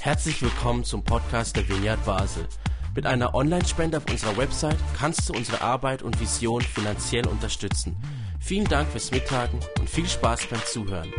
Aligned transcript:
Herzlich 0.00 0.40
willkommen 0.42 0.84
zum 0.84 1.02
Podcast 1.02 1.56
der 1.56 1.68
Vineyard 1.68 2.04
Basel. 2.04 2.46
Mit 2.94 3.06
einer 3.06 3.34
Online-Spende 3.34 3.98
auf 3.98 4.10
unserer 4.10 4.36
Website 4.36 4.78
kannst 4.96 5.28
du 5.28 5.34
unsere 5.34 5.60
Arbeit 5.60 6.02
und 6.02 6.20
Vision 6.20 6.62
finanziell 6.62 7.26
unterstützen. 7.26 7.96
Vielen 8.40 8.66
Dank 8.66 8.88
fürs 8.88 9.10
Mittagen 9.10 9.60
und 9.78 9.90
viel 9.90 10.06
Spaß 10.06 10.46
beim 10.46 10.64
Zuhören. 10.64 11.12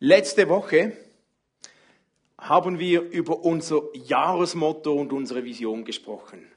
Letzte 0.00 0.48
Woche 0.48 0.96
haben 2.36 2.78
wir 2.78 3.02
über 3.02 3.44
unser 3.44 3.82
Jahresmotto 3.94 4.92
und 4.92 5.12
unsere 5.12 5.44
Vision 5.44 5.84
gesprochen. 5.84 6.50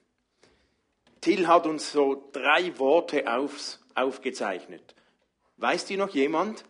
Till 1.21 1.47
hat 1.47 1.65
uns 1.65 1.91
so 1.91 2.29
drei 2.33 2.77
Worte 2.79 3.31
aufs, 3.31 3.79
aufgezeichnet. 3.95 4.95
Weiß 5.57 5.85
die 5.85 5.97
noch 5.97 6.09
jemand? 6.09 6.65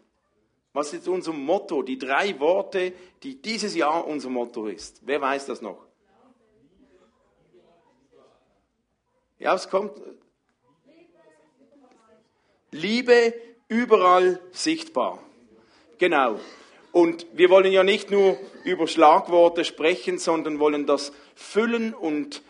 Was 0.78 0.94
ist 0.94 1.08
unser 1.08 1.34
Motto? 1.34 1.82
Die 1.82 1.98
drei 1.98 2.40
Worte, 2.40 2.94
die 3.24 3.42
dieses 3.42 3.76
Jahr 3.76 4.06
unser 4.06 4.30
Motto 4.30 4.68
ist. 4.68 5.02
Wer 5.04 5.20
weiß 5.20 5.48
das 5.48 5.60
noch? 5.60 5.88
Ja, 9.40 9.56
es 9.56 9.70
kommt. 9.70 10.00
Liebe 12.70 13.34
überall 13.68 14.40
sichtbar. 14.52 15.18
Genau. 15.98 16.40
Und 16.92 17.26
wir 17.34 17.50
wollen 17.50 17.72
ja 17.72 17.84
nicht 17.84 18.12
nur 18.12 18.38
über 18.64 18.86
Schlagworte 18.86 19.66
sprechen, 19.66 20.20
sondern 20.20 20.60
wollen 20.60 20.86
das 20.86 21.12
füllen 21.34 21.96
und 21.96 22.44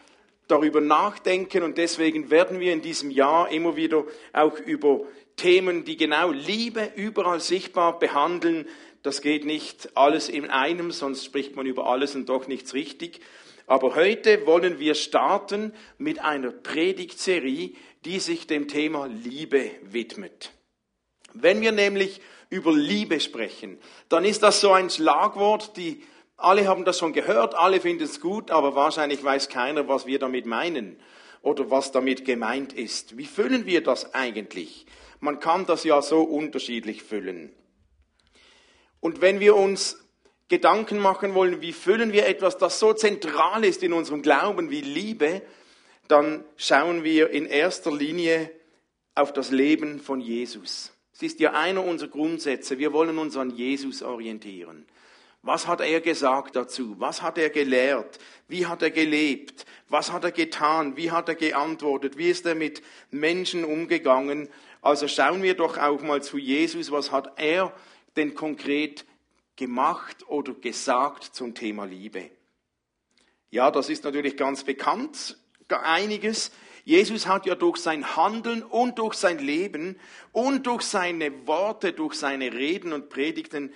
darüber 0.49 0.81
nachdenken. 0.81 1.63
Und 1.63 1.77
deswegen 1.77 2.29
werden 2.29 2.59
wir 2.59 2.73
in 2.73 2.81
diesem 2.81 3.09
Jahr 3.09 3.49
immer 3.51 3.77
wieder 3.77 4.03
auch 4.33 4.59
über 4.59 5.05
Themen, 5.37 5.85
die 5.85 5.97
genau 5.97 6.31
Liebe 6.31 6.91
überall 6.95 7.39
sichtbar 7.39 7.99
behandeln. 7.99 8.67
Das 9.03 9.21
geht 9.21 9.45
nicht 9.45 9.95
alles 9.95 10.27
in 10.27 10.49
einem, 10.49 10.91
sonst 10.91 11.23
spricht 11.23 11.55
man 11.55 11.65
über 11.65 11.85
alles 11.85 12.15
und 12.15 12.27
doch 12.27 12.47
nichts 12.47 12.73
richtig. 12.73 13.21
Aber 13.67 13.95
heute 13.95 14.45
wollen 14.45 14.79
wir 14.79 14.95
starten 14.95 15.73
mit 15.97 16.19
einer 16.19 16.51
Predigtserie, 16.51 17.73
die 18.05 18.19
sich 18.19 18.47
dem 18.47 18.67
Thema 18.67 19.05
Liebe 19.05 19.71
widmet. 19.83 20.51
Wenn 21.33 21.61
wir 21.61 21.71
nämlich 21.71 22.21
über 22.49 22.73
Liebe 22.73 23.19
sprechen, 23.19 23.77
dann 24.09 24.25
ist 24.25 24.41
das 24.41 24.61
so 24.61 24.71
ein 24.71 24.89
Schlagwort, 24.89 25.77
die 25.77 26.01
alle 26.37 26.67
haben 26.67 26.85
das 26.85 26.99
schon 26.99 27.13
gehört, 27.13 27.55
alle 27.55 27.81
finden 27.81 28.03
es 28.03 28.21
gut, 28.21 28.51
aber 28.51 28.75
wahrscheinlich 28.75 29.23
weiß 29.23 29.49
keiner, 29.49 29.87
was 29.87 30.05
wir 30.05 30.19
damit 30.19 30.45
meinen 30.45 30.97
oder 31.41 31.69
was 31.69 31.91
damit 31.91 32.25
gemeint 32.25 32.73
ist. 32.73 33.17
Wie 33.17 33.25
füllen 33.25 33.65
wir 33.65 33.83
das 33.83 34.13
eigentlich? 34.13 34.85
Man 35.19 35.39
kann 35.39 35.65
das 35.65 35.83
ja 35.83 36.01
so 36.01 36.21
unterschiedlich 36.21 37.03
füllen. 37.03 37.51
Und 38.99 39.21
wenn 39.21 39.39
wir 39.39 39.55
uns 39.55 39.97
Gedanken 40.47 40.99
machen 40.99 41.33
wollen, 41.33 41.61
wie 41.61 41.73
füllen 41.73 42.13
wir 42.13 42.27
etwas, 42.27 42.57
das 42.57 42.79
so 42.79 42.93
zentral 42.93 43.65
ist 43.65 43.83
in 43.83 43.93
unserem 43.93 44.21
Glauben 44.21 44.69
wie 44.69 44.81
Liebe, 44.81 45.41
dann 46.07 46.45
schauen 46.55 47.03
wir 47.03 47.29
in 47.31 47.45
erster 47.45 47.91
Linie 47.91 48.49
auf 49.13 49.33
das 49.33 49.51
Leben 49.51 49.99
von 49.99 50.21
Jesus. 50.21 50.93
Es 51.13 51.23
ist 51.23 51.39
ja 51.39 51.53
einer 51.53 51.83
unserer 51.83 52.09
Grundsätze. 52.09 52.77
Wir 52.77 52.93
wollen 52.93 53.17
uns 53.17 53.35
an 53.35 53.49
Jesus 53.49 54.03
orientieren. 54.03 54.85
Was 55.41 55.65
hat 55.67 55.81
er 55.81 56.01
gesagt 56.01 56.55
dazu? 56.55 56.95
Was 56.99 57.21
hat 57.21 57.37
er 57.37 57.49
gelehrt? 57.49 58.19
Wie 58.47 58.65
hat 58.65 58.81
er 58.81 58.91
gelebt? 58.91 59.65
Was 59.89 60.11
hat 60.11 60.23
er 60.23 60.31
getan? 60.31 60.97
Wie 60.97 61.11
hat 61.11 61.29
er 61.29 61.35
geantwortet? 61.35 62.17
Wie 62.17 62.29
ist 62.29 62.45
er 62.45 62.55
mit 62.55 62.81
Menschen 63.11 63.63
umgegangen? 63.63 64.49
Also 64.87 65.09
schauen 65.09 65.43
wir 65.43 65.53
doch 65.53 65.77
auch 65.77 66.01
mal 66.01 66.23
zu 66.23 66.37
Jesus, 66.37 66.91
was 66.91 67.11
hat 67.11 67.33
er 67.35 67.73
denn 68.15 68.35
konkret 68.35 69.05
gemacht 69.57 70.25
oder 70.29 70.53
gesagt 70.53 71.25
zum 71.25 71.53
Thema 71.53 71.83
Liebe? 71.83 72.31
Ja, 73.49 73.69
das 73.69 73.89
ist 73.89 74.05
natürlich 74.05 74.37
ganz 74.37 74.63
bekannt, 74.63 75.37
einiges. 75.67 76.51
Jesus 76.85 77.27
hat 77.27 77.45
ja 77.45 77.55
durch 77.55 77.79
sein 77.79 78.15
Handeln 78.15 78.63
und 78.63 78.97
durch 78.97 79.15
sein 79.15 79.39
Leben 79.39 79.99
und 80.31 80.65
durch 80.67 80.83
seine 80.83 81.45
Worte, 81.45 81.91
durch 81.91 82.13
seine 82.13 82.53
Reden 82.53 82.93
und 82.93 83.09
Predigten 83.09 83.73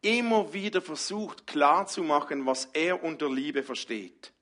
immer 0.00 0.54
wieder 0.54 0.80
versucht 0.80 1.46
klarzumachen, 1.46 2.46
was 2.46 2.70
er 2.72 3.04
unter 3.04 3.28
Liebe 3.28 3.62
versteht. 3.62 4.32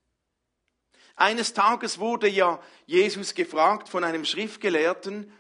Eines 1.17 1.53
Tages 1.53 1.99
wurde 1.99 2.29
ja 2.29 2.63
Jesus 2.87 3.35
gefragt 3.35 3.89
von 3.89 4.05
einem 4.05 4.25
Schriftgelehrten, 4.25 5.33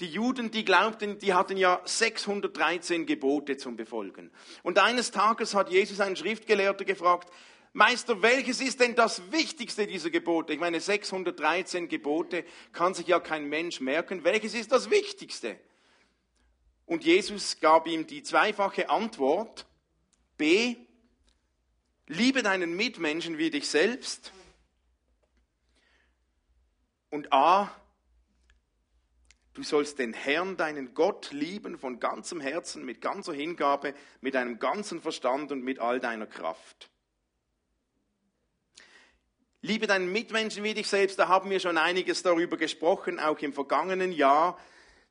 die 0.00 0.08
Juden, 0.08 0.50
die 0.50 0.64
glaubten, 0.64 1.18
die 1.18 1.32
hatten 1.32 1.56
ja 1.56 1.80
613 1.84 3.06
Gebote 3.06 3.56
zum 3.56 3.76
Befolgen. 3.76 4.30
Und 4.62 4.78
eines 4.78 5.10
Tages 5.10 5.54
hat 5.54 5.70
Jesus 5.70 6.00
einen 6.00 6.16
Schriftgelehrter 6.16 6.84
gefragt, 6.84 7.30
Meister, 7.72 8.22
welches 8.22 8.60
ist 8.60 8.80
denn 8.80 8.94
das 8.94 9.30
wichtigste 9.32 9.86
dieser 9.86 10.08
Gebote? 10.08 10.52
Ich 10.54 10.60
meine, 10.60 10.80
613 10.80 11.88
Gebote 11.88 12.44
kann 12.72 12.94
sich 12.94 13.06
ja 13.06 13.20
kein 13.20 13.48
Mensch 13.48 13.80
merken. 13.80 14.24
Welches 14.24 14.54
ist 14.54 14.72
das 14.72 14.90
wichtigste? 14.90 15.58
Und 16.86 17.04
Jesus 17.04 17.60
gab 17.60 17.86
ihm 17.86 18.06
die 18.06 18.22
zweifache 18.22 18.88
Antwort. 18.88 19.66
B, 20.38 20.76
liebe 22.06 22.42
deinen 22.42 22.76
Mitmenschen 22.76 23.36
wie 23.38 23.50
dich 23.50 23.68
selbst. 23.68 24.32
Und 27.10 27.32
A, 27.32 27.70
Du 29.56 29.62
sollst 29.62 29.98
den 29.98 30.12
Herrn, 30.12 30.58
deinen 30.58 30.92
Gott, 30.92 31.32
lieben 31.32 31.78
von 31.78 31.98
ganzem 31.98 32.42
Herzen, 32.42 32.84
mit 32.84 33.00
ganzer 33.00 33.32
Hingabe, 33.32 33.94
mit 34.20 34.34
deinem 34.34 34.58
ganzen 34.58 35.00
Verstand 35.00 35.50
und 35.50 35.64
mit 35.64 35.78
all 35.78 35.98
deiner 35.98 36.26
Kraft. 36.26 36.90
Liebe 39.62 39.86
deinen 39.86 40.12
Mitmenschen 40.12 40.62
wie 40.62 40.74
dich 40.74 40.88
selbst, 40.88 41.18
da 41.18 41.28
haben 41.28 41.48
wir 41.48 41.58
schon 41.58 41.78
einiges 41.78 42.22
darüber 42.22 42.58
gesprochen, 42.58 43.18
auch 43.18 43.38
im 43.38 43.54
vergangenen 43.54 44.12
Jahr. 44.12 44.58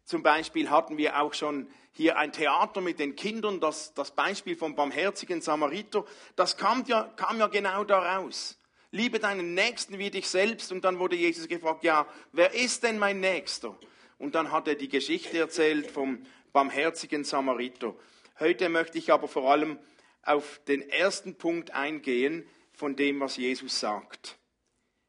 Zum 0.03 0.21
Beispiel 0.21 0.69
hatten 0.69 0.99
wir 0.99 1.19
auch 1.19 1.33
schon 1.33 1.67
hier 1.91 2.19
ein 2.19 2.31
Theater 2.31 2.81
mit 2.81 2.99
den 2.99 3.15
Kindern, 3.15 3.59
das, 3.59 3.95
das 3.95 4.11
Beispiel 4.11 4.55
vom 4.55 4.75
barmherzigen 4.75 5.41
Samariter. 5.41 6.05
Das 6.35 6.55
kam 6.55 6.83
ja, 6.85 7.11
kam 7.15 7.39
ja 7.39 7.47
genau 7.47 7.83
daraus. 7.83 8.59
Liebe 8.91 9.17
deinen 9.17 9.55
Nächsten 9.55 9.97
wie 9.97 10.11
dich 10.11 10.29
selbst. 10.29 10.71
Und 10.71 10.85
dann 10.85 10.99
wurde 10.99 11.15
Jesus 11.15 11.47
gefragt, 11.47 11.83
ja, 11.83 12.05
wer 12.31 12.53
ist 12.53 12.83
denn 12.83 12.99
mein 12.99 13.19
Nächster? 13.19 13.75
Und 14.17 14.35
dann 14.35 14.51
hat 14.51 14.67
er 14.67 14.75
die 14.75 14.89
Geschichte 14.89 15.37
erzählt 15.37 15.89
vom 15.91 16.25
barmherzigen 16.53 17.23
Samariter. 17.23 17.95
Heute 18.39 18.69
möchte 18.69 18.97
ich 18.97 19.11
aber 19.11 19.27
vor 19.27 19.51
allem 19.51 19.77
auf 20.23 20.61
den 20.67 20.81
ersten 20.89 21.35
Punkt 21.35 21.71
eingehen 21.71 22.47
von 22.73 22.95
dem, 22.95 23.19
was 23.19 23.37
Jesus 23.37 23.79
sagt. 23.79 24.37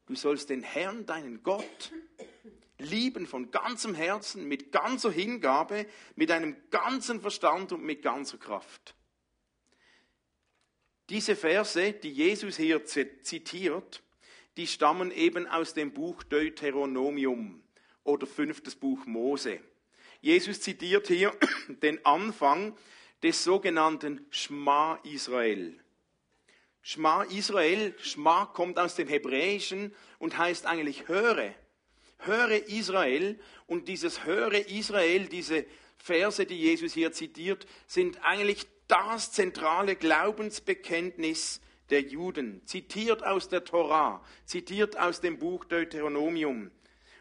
Du 0.06 0.15
sollst 0.15 0.50
den 0.50 0.62
Herrn, 0.62 1.06
deinen 1.06 1.43
Gott, 1.43 1.93
lieben 2.78 3.27
von 3.27 3.50
ganzem 3.50 3.95
Herzen, 3.95 4.47
mit 4.47 4.71
ganzer 4.72 5.11
Hingabe, 5.11 5.87
mit 6.15 6.31
einem 6.31 6.56
ganzen 6.71 7.21
Verstand 7.21 7.72
und 7.72 7.83
mit 7.83 8.03
ganzer 8.03 8.39
Kraft. 8.39 8.95
Diese 11.09 11.37
Verse, 11.37 11.93
die 11.93 12.11
Jesus 12.11 12.56
hier 12.56 12.84
zitiert, 12.84 14.03
die 14.56 14.66
stammen 14.66 15.11
eben 15.11 15.47
aus 15.47 15.75
dem 15.75 15.93
Buch 15.93 16.22
Deuteronomium 16.25 17.62
oder 18.06 18.27
fünftes 18.27 18.75
Buch 18.75 19.05
Mose. 19.06 19.61
Jesus 20.21 20.61
zitiert 20.61 21.09
hier 21.09 21.33
den 21.83 22.05
Anfang 22.05 22.77
des 23.22 23.44
sogenannten 23.44 24.25
Schma 24.31 24.99
Israel. 25.05 25.78
Schma 26.83 27.25
Israel, 27.25 27.95
Schma 27.99 28.47
kommt 28.47 28.78
aus 28.78 28.95
dem 28.95 29.09
Hebräischen 29.09 29.95
und 30.19 30.39
heißt 30.39 30.66
eigentlich 30.66 31.09
höre. 31.09 31.55
Höre 32.19 32.69
Israel 32.69 33.39
und 33.66 33.89
dieses 33.89 34.25
höre 34.25 34.69
Israel, 34.69 35.27
diese 35.27 35.66
Verse, 35.99 36.47
die 36.47 36.59
Jesus 36.59 36.95
hier 36.95 37.12
zitiert, 37.12 37.66
sind 37.87 38.25
eigentlich 38.25 38.66
das 38.87 39.33
zentrale 39.33 39.97
Glaubensbekenntnis 39.97 41.60
der 41.91 42.03
Juden, 42.03 42.65
zitiert 42.66 43.25
aus 43.25 43.48
der 43.48 43.65
Torah, 43.65 44.22
zitiert 44.45 44.98
aus 44.98 45.21
dem 45.21 45.39
Buch 45.39 45.65
Deuteronomium. 45.65 46.71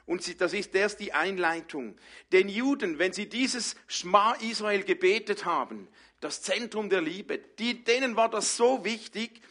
Und 0.05 0.39
das 0.39 0.53
ist 0.53 0.75
erst 0.75 0.99
die 0.99 1.13
Einleitung. 1.13 1.97
Den 2.31 2.47
Juden, 2.47 2.99
wenn 2.99 3.13
sie 3.13 3.27
dieses 3.27 3.75
Schma 3.87 4.33
Israel 4.33 4.83
gebetet 4.83 5.45
haben, 5.45 5.87
das 6.19 6.41
Zentrum 6.41 6.89
der 6.89 7.01
Liebe, 7.01 7.39
die, 7.59 7.83
denen 7.83 8.15
war 8.15 8.29
das 8.29 8.55
so 8.55 8.85
wichtig, 8.85 9.41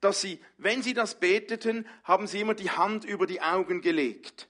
dass 0.00 0.20
sie, 0.20 0.40
wenn 0.58 0.82
sie 0.82 0.94
das 0.94 1.18
beteten, 1.18 1.86
haben 2.04 2.26
sie 2.26 2.40
immer 2.40 2.54
die 2.54 2.70
Hand 2.70 3.04
über 3.04 3.26
die 3.26 3.40
Augen 3.40 3.80
gelegt 3.80 4.48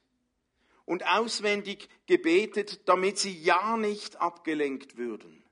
und 0.85 1.07
auswendig 1.07 1.89
gebetet, 2.07 2.89
damit 2.89 3.19
sie 3.19 3.37
ja 3.39 3.77
nicht 3.77 4.21
abgelenkt 4.21 4.97
würden. 4.97 5.45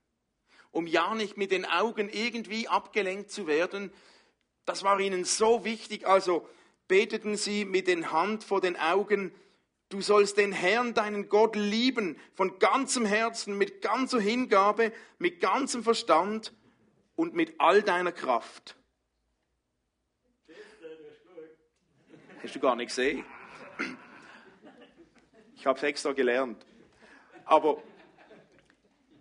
Um 0.73 0.87
ja 0.87 1.15
nicht 1.15 1.37
mit 1.37 1.51
den 1.51 1.67
Augen 1.67 2.09
irgendwie 2.09 2.67
abgelenkt 2.67 3.31
zu 3.31 3.47
werden, 3.47 3.93
das 4.65 4.83
war 4.83 4.99
ihnen 5.01 5.25
so 5.25 5.65
wichtig, 5.65 6.07
also 6.07 6.49
beteten 6.89 7.37
sie 7.37 7.65
mit 7.65 7.87
den 7.87 8.13
Hand 8.13 8.45
vor 8.45 8.61
den 8.61 8.77
Augen, 8.77 9.33
Du 9.91 10.01
sollst 10.01 10.39
den 10.39 10.53
Herrn, 10.53 10.95
deinen 10.95 11.29
Gott, 11.29 11.57
lieben 11.57 12.17
von 12.35 12.61
ganzem 12.61 13.05
Herzen, 13.05 13.59
mit 13.59 13.83
ganzer 13.83 14.21
Hingabe, 14.21 14.93
mit 15.19 15.41
ganzem 15.41 15.83
Verstand 15.83 16.55
und 17.17 17.35
mit 17.35 17.55
all 17.59 17.83
deiner 17.83 18.13
Kraft. 18.13 18.77
Hast 22.41 22.55
du 22.55 22.61
gar 22.61 22.77
nicht 22.77 22.89
gesehen? 22.89 23.25
Ich 25.57 25.67
habe 25.67 25.77
es 25.77 25.83
extra 25.83 26.13
gelernt. 26.13 26.65
Aber 27.45 27.83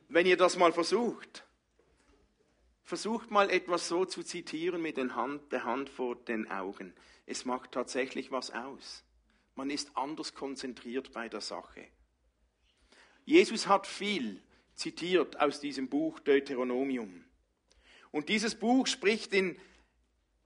wenn 0.08 0.28
ihr 0.28 0.38
das 0.38 0.56
mal 0.56 0.72
versucht, 0.72 1.44
versucht 2.84 3.32
mal 3.32 3.50
etwas 3.50 3.88
so 3.88 4.06
zu 4.06 4.22
zitieren 4.22 4.84
mit 4.84 4.98
der 4.98 5.16
Hand, 5.16 5.52
der 5.52 5.64
Hand 5.64 5.90
vor 5.90 6.16
den 6.16 6.50
Augen. 6.52 6.94
Es 7.26 7.44
macht 7.44 7.72
tatsächlich 7.72 8.32
was 8.32 8.52
aus. 8.52 9.04
Man 9.60 9.72
ist 9.72 9.92
anders 9.98 10.34
konzentriert 10.34 11.12
bei 11.12 11.28
der 11.28 11.42
Sache. 11.42 11.86
Jesus 13.26 13.68
hat 13.68 13.88
viel 13.88 14.42
zitiert 14.74 15.38
aus 15.38 15.60
diesem 15.60 15.90
Buch 15.90 16.22
Deuteronomium. 16.22 17.26
Und 18.12 18.30
dieses 18.30 18.56
Buch 18.56 18.88
spricht 18.88 19.34
in, 19.34 19.60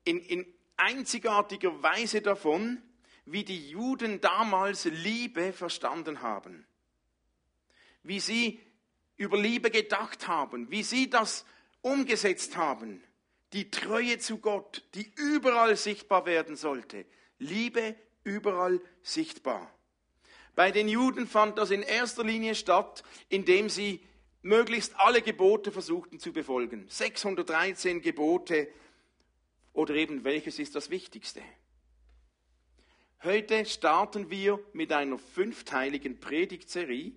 in, 0.04 0.20
in 0.20 0.48
einzigartiger 0.78 1.84
Weise 1.84 2.22
davon, 2.22 2.82
wie 3.26 3.44
die 3.44 3.70
Juden 3.70 4.20
damals 4.20 4.86
Liebe 4.86 5.54
verstanden 5.54 6.24
haben. 6.24 6.66
Wie 8.02 8.20
sie 8.20 8.60
über 9.16 9.40
Liebe 9.40 9.70
gedacht 9.70 10.28
haben, 10.28 10.72
wie 10.72 10.82
sie 10.82 11.12
das 11.12 11.46
umgesetzt 11.82 12.58
haben. 12.58 13.04
Die 13.54 13.70
Treue 13.70 14.18
zu 14.18 14.40
Gott, 14.40 14.84
die 14.96 15.14
überall 15.18 15.76
sichtbar 15.76 16.26
werden 16.26 16.56
sollte. 16.56 17.06
Liebe 17.38 17.96
überall 18.24 18.82
sichtbar. 19.02 19.74
Bei 20.56 20.72
den 20.72 20.88
Juden 20.88 21.28
fand 21.28 21.58
das 21.58 21.72
in 21.72 21.82
erster 21.82 22.24
Linie 22.24 22.56
statt, 22.56 23.04
indem 23.30 23.70
sie 23.70 24.02
möglichst 24.44 25.00
alle 25.00 25.22
Gebote 25.22 25.72
versuchten 25.72 26.20
zu 26.20 26.32
befolgen. 26.32 26.86
613 26.90 28.02
Gebote 28.02 28.68
oder 29.72 29.96
eben 29.96 30.24
welches 30.24 30.60
ist 30.60 30.76
das 30.76 30.90
Wichtigste? 30.90 31.42
Heute 33.24 33.66
starten 33.66 34.30
wir 34.30 34.60
mit 34.74 34.92
einer 34.92 35.18
fünfteiligen 35.18 36.20
Predigtserie, 36.20 37.14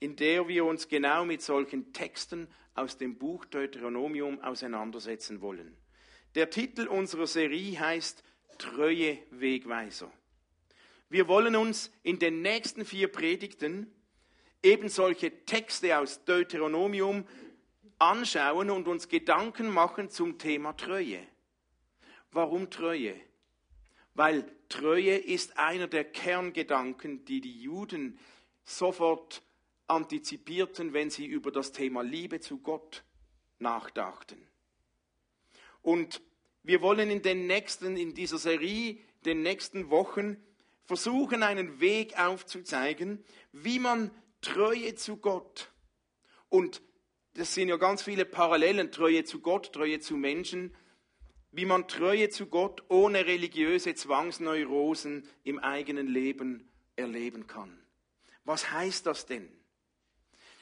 in 0.00 0.16
der 0.16 0.48
wir 0.48 0.64
uns 0.64 0.88
genau 0.88 1.24
mit 1.24 1.42
solchen 1.42 1.92
Texten 1.92 2.48
aus 2.74 2.98
dem 2.98 3.16
Buch 3.16 3.44
Deuteronomium 3.44 4.40
auseinandersetzen 4.40 5.40
wollen. 5.40 5.76
Der 6.34 6.50
Titel 6.50 6.88
unserer 6.88 7.26
Serie 7.26 7.78
heißt 7.78 8.24
Treue 8.60 9.18
Wegweiser. 9.30 10.12
Wir 11.08 11.28
wollen 11.28 11.56
uns 11.56 11.90
in 12.02 12.18
den 12.18 12.42
nächsten 12.42 12.84
vier 12.84 13.08
Predigten 13.08 13.90
eben 14.62 14.90
solche 14.90 15.46
Texte 15.46 15.98
aus 15.98 16.24
Deuteronomium 16.26 17.26
anschauen 17.98 18.70
und 18.70 18.86
uns 18.86 19.08
Gedanken 19.08 19.70
machen 19.70 20.10
zum 20.10 20.36
Thema 20.36 20.74
Treue. 20.74 21.26
Warum 22.32 22.68
Treue? 22.68 23.16
Weil 24.12 24.44
Treue 24.68 25.16
ist 25.16 25.56
einer 25.56 25.88
der 25.88 26.04
Kerngedanken, 26.04 27.24
die 27.24 27.40
die 27.40 27.62
Juden 27.62 28.18
sofort 28.64 29.42
antizipierten, 29.86 30.92
wenn 30.92 31.08
sie 31.08 31.26
über 31.26 31.50
das 31.50 31.72
Thema 31.72 32.02
Liebe 32.02 32.40
zu 32.40 32.58
Gott 32.58 33.04
nachdachten. 33.58 34.46
Und 35.80 36.20
wir 36.62 36.82
wollen 36.82 37.10
in 37.10 37.22
den 37.22 37.46
nächsten, 37.46 37.96
in 37.96 38.14
dieser 38.14 38.38
Serie, 38.38 38.98
den 39.24 39.42
nächsten 39.42 39.90
Wochen 39.90 40.36
versuchen, 40.84 41.42
einen 41.42 41.80
Weg 41.80 42.18
aufzuzeigen, 42.18 43.24
wie 43.52 43.78
man 43.78 44.10
Treue 44.40 44.94
zu 44.94 45.16
Gott 45.18 45.70
und 46.50 46.82
das 47.34 47.54
sind 47.54 47.68
ja 47.68 47.76
ganz 47.76 48.02
viele 48.02 48.26
Parallelen, 48.26 48.90
Treue 48.90 49.24
zu 49.24 49.40
Gott, 49.40 49.72
Treue 49.72 50.00
zu 50.00 50.16
Menschen, 50.16 50.76
wie 51.52 51.64
man 51.64 51.88
Treue 51.88 52.28
zu 52.28 52.46
Gott 52.46 52.82
ohne 52.88 53.24
religiöse 53.24 53.94
Zwangsneurosen 53.94 55.26
im 55.44 55.58
eigenen 55.60 56.08
Leben 56.08 56.68
erleben 56.96 57.46
kann. 57.46 57.78
Was 58.44 58.70
heißt 58.72 59.06
das 59.06 59.26
denn? 59.26 59.48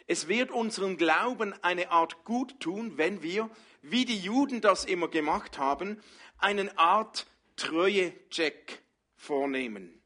Es 0.07 0.29
wird 0.29 0.51
unserem 0.51 0.99
Glauben 0.99 1.53
eine 1.63 1.91
Art 1.91 2.25
gut 2.25 2.61
tun, 2.61 2.97
wenn 2.97 3.23
wir, 3.23 3.51
wie 3.83 4.05
die 4.05 4.19
Juden 4.19 4.61
das 4.61 4.85
immer 4.85 5.09
gemacht 5.09 5.59
haben, 5.59 6.03
einen 6.39 6.77
Art 6.79 7.27
Treue-Check 7.57 8.81
vornehmen. 9.17 10.01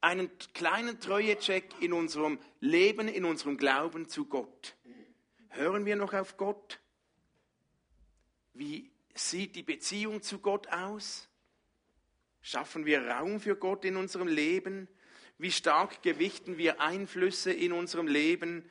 Einen 0.00 0.30
kleinen 0.54 0.98
Treue-Check 1.00 1.80
in 1.80 1.92
unserem 1.92 2.38
Leben, 2.60 3.08
in 3.08 3.24
unserem 3.24 3.58
Glauben 3.58 4.08
zu 4.08 4.24
Gott. 4.26 4.76
Hören 5.50 5.84
wir 5.84 5.96
noch 5.96 6.14
auf 6.14 6.36
Gott? 6.36 6.80
Wie 8.54 8.90
sieht 9.14 9.56
die 9.56 9.62
Beziehung 9.62 10.22
zu 10.22 10.38
Gott 10.38 10.68
aus? 10.68 11.28
Schaffen 12.40 12.86
wir 12.86 13.06
Raum 13.06 13.40
für 13.40 13.56
Gott 13.56 13.84
in 13.84 13.96
unserem 13.96 14.28
Leben? 14.28 14.88
Wie 15.36 15.52
stark 15.52 16.02
gewichten 16.02 16.56
wir 16.56 16.80
Einflüsse 16.80 17.52
in 17.52 17.72
unserem 17.72 18.06
Leben? 18.06 18.70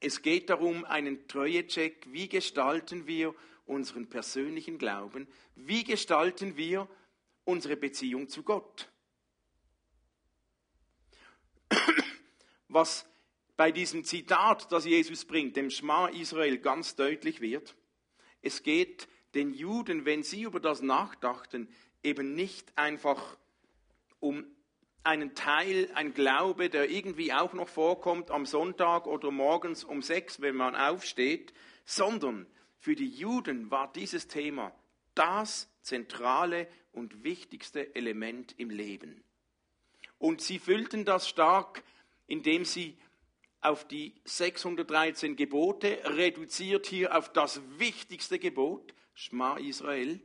Es 0.00 0.22
geht 0.22 0.48
darum, 0.48 0.86
einen 0.86 1.28
Treuecheck. 1.28 2.06
Wie 2.10 2.28
gestalten 2.28 3.06
wir 3.06 3.34
unseren 3.66 4.08
persönlichen 4.08 4.78
Glauben? 4.78 5.28
Wie 5.54 5.84
gestalten 5.84 6.56
wir 6.56 6.88
unsere 7.44 7.76
Beziehung 7.76 8.28
zu 8.28 8.42
Gott? 8.42 8.90
Was 12.68 13.06
bei 13.56 13.70
diesem 13.70 14.04
Zitat, 14.04 14.72
das 14.72 14.86
Jesus 14.86 15.26
bringt, 15.26 15.56
dem 15.56 15.70
Schma 15.70 16.08
Israel 16.08 16.56
ganz 16.58 16.96
deutlich 16.96 17.42
wird, 17.42 17.76
es 18.40 18.62
geht 18.62 19.06
den 19.34 19.52
Juden, 19.52 20.06
wenn 20.06 20.22
sie 20.22 20.42
über 20.42 20.60
das 20.60 20.80
nachdachten, 20.80 21.68
eben 22.02 22.34
nicht 22.34 22.72
einfach 22.78 23.36
um 24.18 24.46
einen 25.02 25.34
Teil, 25.34 25.88
ein 25.94 26.14
Glaube, 26.14 26.68
der 26.68 26.90
irgendwie 26.90 27.32
auch 27.32 27.52
noch 27.52 27.68
vorkommt 27.68 28.30
am 28.30 28.46
Sonntag 28.46 29.06
oder 29.06 29.30
morgens 29.30 29.84
um 29.84 30.02
sechs, 30.02 30.40
wenn 30.40 30.56
man 30.56 30.76
aufsteht, 30.76 31.52
sondern 31.84 32.46
für 32.78 32.94
die 32.94 33.08
Juden 33.08 33.70
war 33.70 33.92
dieses 33.92 34.28
Thema 34.28 34.72
das 35.14 35.68
zentrale 35.82 36.68
und 36.92 37.24
wichtigste 37.24 37.94
Element 37.94 38.54
im 38.58 38.70
Leben. 38.70 39.22
Und 40.18 40.42
sie 40.42 40.58
füllten 40.58 41.04
das 41.04 41.28
stark, 41.28 41.82
indem 42.26 42.64
sie 42.64 42.98
auf 43.62 43.86
die 43.86 44.14
613 44.24 45.36
Gebote, 45.36 45.98
reduziert 46.04 46.86
hier 46.86 47.16
auf 47.16 47.32
das 47.32 47.60
wichtigste 47.78 48.38
Gebot, 48.38 48.94
Schma 49.14 49.56
Israel, 49.58 50.20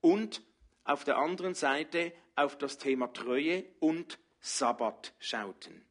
und 0.00 0.42
auf 0.84 1.04
der 1.04 1.18
anderen 1.18 1.54
Seite 1.54 2.12
auf 2.42 2.56
das 2.58 2.78
Thema 2.78 3.12
Treue 3.12 3.64
und 3.78 4.18
Sabbat 4.40 5.14
schauten. 5.18 5.84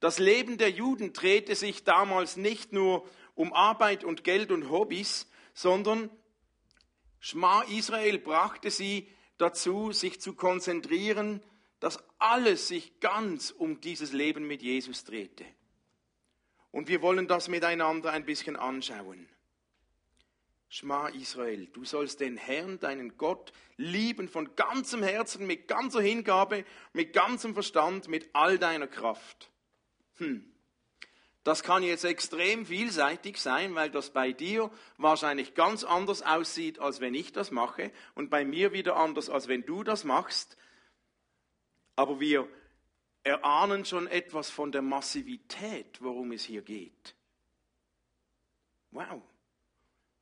Das 0.00 0.18
Leben 0.18 0.58
der 0.58 0.70
Juden 0.70 1.12
drehte 1.12 1.54
sich 1.54 1.84
damals 1.84 2.36
nicht 2.36 2.72
nur 2.72 3.08
um 3.34 3.52
Arbeit 3.52 4.04
und 4.04 4.24
Geld 4.24 4.52
und 4.52 4.70
Hobbys, 4.70 5.28
sondern 5.54 6.10
Schma 7.20 7.62
Israel 7.62 8.18
brachte 8.18 8.70
sie 8.70 9.08
dazu, 9.38 9.92
sich 9.92 10.20
zu 10.20 10.34
konzentrieren 10.34 11.42
dass 11.80 12.02
alles 12.18 12.68
sich 12.68 13.00
ganz 13.00 13.50
um 13.50 13.80
dieses 13.80 14.12
Leben 14.12 14.46
mit 14.46 14.62
Jesus 14.62 15.04
drehte. 15.04 15.44
Und 16.70 16.88
wir 16.88 17.02
wollen 17.02 17.28
das 17.28 17.48
miteinander 17.48 18.12
ein 18.12 18.24
bisschen 18.24 18.56
anschauen. 18.56 19.28
Schma 20.68 21.08
Israel, 21.08 21.66
du 21.66 21.84
sollst 21.84 22.20
den 22.20 22.36
Herrn, 22.36 22.78
deinen 22.78 23.16
Gott, 23.16 23.52
lieben 23.76 24.28
von 24.28 24.54
ganzem 24.54 25.02
Herzen, 25.02 25.46
mit 25.46 25.66
ganzer 25.66 26.00
Hingabe, 26.00 26.64
mit 26.92 27.12
ganzem 27.12 27.54
Verstand, 27.54 28.08
mit 28.08 28.28
all 28.34 28.58
deiner 28.58 28.86
Kraft. 28.86 29.50
Hm. 30.16 30.44
Das 31.44 31.62
kann 31.62 31.82
jetzt 31.82 32.04
extrem 32.04 32.66
vielseitig 32.66 33.38
sein, 33.38 33.74
weil 33.74 33.90
das 33.90 34.10
bei 34.10 34.32
dir 34.32 34.70
wahrscheinlich 34.98 35.54
ganz 35.54 35.84
anders 35.84 36.20
aussieht, 36.20 36.78
als 36.78 37.00
wenn 37.00 37.14
ich 37.14 37.32
das 37.32 37.50
mache, 37.50 37.90
und 38.14 38.28
bei 38.28 38.44
mir 38.44 38.72
wieder 38.72 38.96
anders, 38.96 39.30
als 39.30 39.48
wenn 39.48 39.64
du 39.64 39.82
das 39.82 40.04
machst 40.04 40.58
aber 41.98 42.20
wir 42.20 42.48
erahnen 43.24 43.84
schon 43.84 44.06
etwas 44.06 44.50
von 44.50 44.70
der 44.70 44.82
Massivität, 44.82 46.00
worum 46.00 46.30
es 46.30 46.44
hier 46.44 46.62
geht. 46.62 47.16
Wow. 48.92 49.20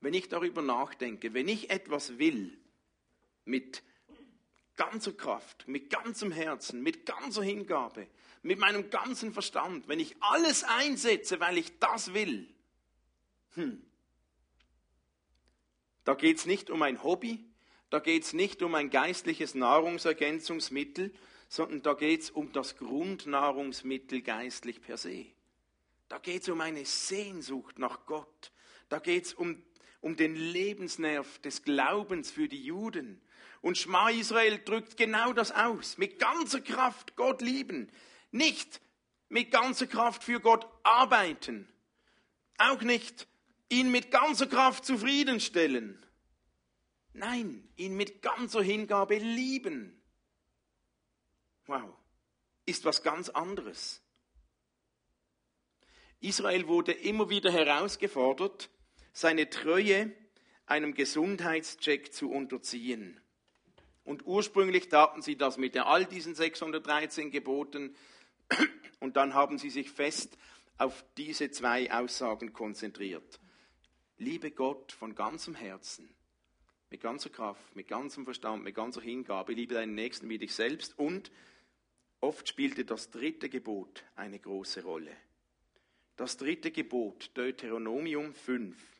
Wenn 0.00 0.14
ich 0.14 0.28
darüber 0.28 0.62
nachdenke, 0.62 1.34
wenn 1.34 1.48
ich 1.48 1.70
etwas 1.70 2.18
will, 2.18 2.56
mit 3.44 3.82
ganzer 4.76 5.12
Kraft, 5.12 5.66
mit 5.68 5.90
ganzem 5.90 6.32
Herzen, 6.32 6.82
mit 6.82 7.06
ganzer 7.06 7.42
Hingabe, 7.42 8.06
mit 8.42 8.58
meinem 8.58 8.90
ganzen 8.90 9.32
Verstand, 9.32 9.88
wenn 9.88 10.00
ich 10.00 10.16
alles 10.20 10.64
einsetze, 10.64 11.40
weil 11.40 11.56
ich 11.58 11.78
das 11.78 12.12
will, 12.12 12.48
hm, 13.54 13.82
da 16.04 16.14
geht 16.14 16.36
es 16.36 16.46
nicht 16.46 16.70
um 16.70 16.82
ein 16.82 17.02
Hobby, 17.02 17.44
da 17.90 17.98
geht 17.98 18.24
es 18.24 18.32
nicht 18.32 18.62
um 18.62 18.74
ein 18.74 18.90
geistliches 18.90 19.54
Nahrungsergänzungsmittel, 19.54 21.12
sondern 21.48 21.82
da 21.82 21.94
geht 21.94 22.22
es 22.22 22.30
um 22.30 22.52
das 22.52 22.76
Grundnahrungsmittel 22.76 24.22
geistlich 24.22 24.80
per 24.80 24.96
se. 24.96 25.26
Da 26.08 26.18
geht 26.18 26.42
es 26.42 26.48
um 26.48 26.60
eine 26.60 26.84
Sehnsucht 26.84 27.78
nach 27.78 28.06
Gott, 28.06 28.52
Da 28.88 29.00
geht 29.00 29.24
es 29.24 29.34
um, 29.34 29.62
um 30.06 30.14
den 30.14 30.36
Lebensnerv 30.36 31.40
des 31.40 31.64
Glaubens 31.64 32.30
für 32.30 32.46
die 32.46 32.62
Juden. 32.62 33.20
Und 33.60 33.76
Schma 33.76 34.08
Israel 34.10 34.60
drückt 34.64 34.96
genau 34.96 35.32
das 35.32 35.50
aus. 35.50 35.98
Mit 35.98 36.20
ganzer 36.20 36.60
Kraft 36.60 37.16
Gott 37.16 37.42
lieben. 37.42 37.90
Nicht 38.30 38.80
mit 39.28 39.50
ganzer 39.50 39.88
Kraft 39.88 40.22
für 40.22 40.38
Gott 40.38 40.64
arbeiten. 40.84 41.66
Auch 42.56 42.82
nicht 42.82 43.26
ihn 43.68 43.90
mit 43.90 44.12
ganzer 44.12 44.46
Kraft 44.46 44.84
zufriedenstellen. 44.84 46.06
Nein, 47.12 47.68
ihn 47.74 47.96
mit 47.96 48.22
ganzer 48.22 48.62
Hingabe 48.62 49.18
lieben. 49.18 50.00
Wow, 51.66 51.96
ist 52.64 52.84
was 52.84 53.02
ganz 53.02 53.28
anderes. 53.28 54.00
Israel 56.20 56.68
wurde 56.68 56.92
immer 56.92 57.28
wieder 57.28 57.50
herausgefordert, 57.50 58.70
seine 59.16 59.48
Treue 59.48 60.12
einem 60.66 60.92
Gesundheitscheck 60.92 62.12
zu 62.12 62.30
unterziehen. 62.30 63.18
Und 64.04 64.26
ursprünglich 64.26 64.90
taten 64.90 65.22
sie 65.22 65.36
das 65.36 65.56
mit 65.56 65.74
all 65.78 66.04
diesen 66.04 66.34
613 66.34 67.30
Geboten 67.30 67.96
und 69.00 69.16
dann 69.16 69.32
haben 69.32 69.56
sie 69.56 69.70
sich 69.70 69.90
fest 69.90 70.36
auf 70.76 71.02
diese 71.16 71.50
zwei 71.50 71.90
Aussagen 71.90 72.52
konzentriert. 72.52 73.40
Liebe 74.18 74.50
Gott 74.50 74.92
von 74.92 75.14
ganzem 75.14 75.54
Herzen, 75.54 76.14
mit 76.90 77.00
ganzer 77.00 77.30
Kraft, 77.30 77.74
mit 77.74 77.88
ganzem 77.88 78.24
Verstand, 78.24 78.64
mit 78.64 78.74
ganzer 78.74 79.00
Hingabe, 79.00 79.54
liebe 79.54 79.72
deinen 79.72 79.94
Nächsten 79.94 80.28
wie 80.28 80.36
dich 80.36 80.54
selbst 80.54 80.98
und 80.98 81.32
oft 82.20 82.46
spielte 82.46 82.84
das 82.84 83.10
dritte 83.10 83.48
Gebot 83.48 84.04
eine 84.14 84.38
große 84.38 84.82
Rolle. 84.82 85.16
Das 86.16 86.36
dritte 86.36 86.70
Gebot, 86.70 87.30
Deuteronomium 87.32 88.34
5, 88.34 88.95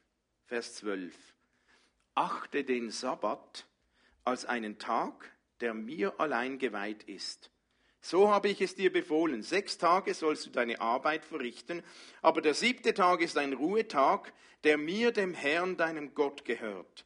Vers 0.47 0.77
12. 0.77 1.13
Achte 2.15 2.63
den 2.63 2.93
Sabbat 2.93 3.67
als 4.23 4.45
einen 4.45 4.79
Tag, 4.79 5.33
der 5.61 5.75
mir 5.75 6.21
allein 6.21 6.61
geweiht 6.61 7.03
ist. 7.03 7.51
So 8.01 8.31
habe 8.31 8.49
ich 8.49 8.61
es 8.61 8.77
dir 8.77 8.93
befohlen. 8.93 9.43
Sechs 9.43 9.77
Tage 9.77 10.15
sollst 10.15 10.47
du 10.47 10.51
deine 10.51 10.81
Arbeit 10.81 11.25
verrichten, 11.25 11.83
aber 12.23 12.43
der 12.43 12.55
siebte 12.55 12.95
Tag 12.95 13.23
ist 13.23 13.37
ein 13.37 13.55
Ruhetag, 13.55 14.33
der 14.63 14.79
mir, 14.79 15.11
dem 15.11 15.35
Herrn, 15.35 15.77
deinem 15.77 16.15
Gott 16.15 16.45
gehört. 16.45 17.05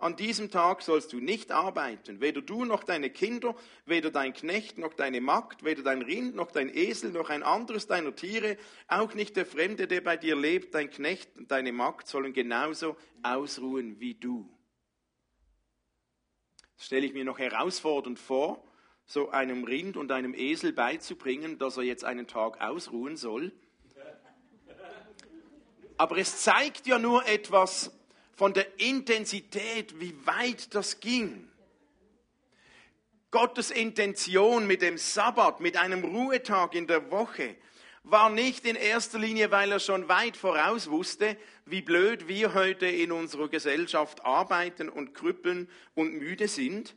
An 0.00 0.16
diesem 0.16 0.50
Tag 0.50 0.80
sollst 0.80 1.12
du 1.12 1.20
nicht 1.20 1.52
arbeiten, 1.52 2.22
weder 2.22 2.40
du 2.40 2.64
noch 2.64 2.84
deine 2.84 3.10
Kinder, 3.10 3.54
weder 3.84 4.10
dein 4.10 4.32
Knecht 4.32 4.78
noch 4.78 4.94
deine 4.94 5.20
Magd, 5.20 5.62
weder 5.62 5.82
dein 5.82 6.00
Rind 6.00 6.34
noch 6.34 6.50
dein 6.50 6.74
Esel 6.74 7.10
noch 7.10 7.28
ein 7.28 7.42
anderes 7.42 7.86
deiner 7.86 8.16
Tiere, 8.16 8.56
auch 8.88 9.12
nicht 9.12 9.36
der 9.36 9.44
Fremde, 9.44 9.86
der 9.86 10.00
bei 10.00 10.16
dir 10.16 10.36
lebt, 10.36 10.74
dein 10.74 10.88
Knecht 10.88 11.36
und 11.36 11.50
deine 11.50 11.70
Magd 11.72 12.08
sollen 12.08 12.32
genauso 12.32 12.96
ausruhen 13.22 14.00
wie 14.00 14.14
du. 14.14 14.48
Das 16.78 16.86
stelle 16.86 17.04
ich 17.04 17.12
mir 17.12 17.26
noch 17.26 17.38
herausfordernd 17.38 18.18
vor, 18.18 18.64
so 19.04 19.28
einem 19.28 19.64
Rind 19.64 19.98
und 19.98 20.12
einem 20.12 20.32
Esel 20.32 20.72
beizubringen, 20.72 21.58
dass 21.58 21.76
er 21.76 21.82
jetzt 21.82 22.06
einen 22.06 22.26
Tag 22.26 22.62
ausruhen 22.62 23.18
soll. 23.18 23.52
Aber 25.98 26.16
es 26.16 26.40
zeigt 26.40 26.86
ja 26.86 26.98
nur 26.98 27.26
etwas 27.26 27.99
von 28.40 28.54
der 28.54 28.80
Intensität, 28.80 30.00
wie 30.00 30.14
weit 30.24 30.74
das 30.74 30.98
ging. 31.00 31.46
Gottes 33.30 33.70
Intention 33.70 34.66
mit 34.66 34.80
dem 34.80 34.96
Sabbat, 34.96 35.60
mit 35.60 35.76
einem 35.76 36.02
Ruhetag 36.02 36.74
in 36.74 36.86
der 36.86 37.10
Woche, 37.10 37.54
war 38.02 38.30
nicht 38.30 38.64
in 38.64 38.76
erster 38.76 39.18
Linie, 39.18 39.50
weil 39.50 39.70
er 39.70 39.78
schon 39.78 40.08
weit 40.08 40.38
voraus 40.38 40.88
wusste, 40.88 41.36
wie 41.66 41.82
blöd 41.82 42.28
wir 42.28 42.54
heute 42.54 42.86
in 42.86 43.12
unserer 43.12 43.50
Gesellschaft 43.50 44.24
arbeiten 44.24 44.88
und 44.88 45.12
krüppeln 45.12 45.68
und 45.94 46.14
müde 46.14 46.48
sind, 46.48 46.96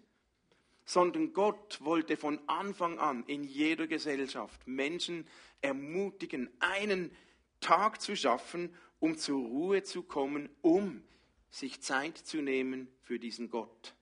sondern 0.85 1.33
Gott 1.33 1.79
wollte 1.81 2.15
von 2.15 2.39
Anfang 2.47 3.00
an 3.00 3.25
in 3.27 3.43
jeder 3.43 3.88
Gesellschaft 3.88 4.65
Menschen 4.65 5.27
ermutigen, 5.59 6.50
einen 6.62 7.12
Tag 7.59 8.00
zu 8.00 8.15
schaffen, 8.15 8.73
um 9.00 9.17
zur 9.17 9.45
Ruhe 9.45 9.83
zu 9.83 10.03
kommen, 10.03 10.47
um 10.62 11.03
sich 11.53 11.81
Zeit 11.81 12.17
zu 12.17 12.41
nehmen 12.41 12.88
für 13.03 13.19
diesen 13.19 13.51
Gott. 13.51 13.93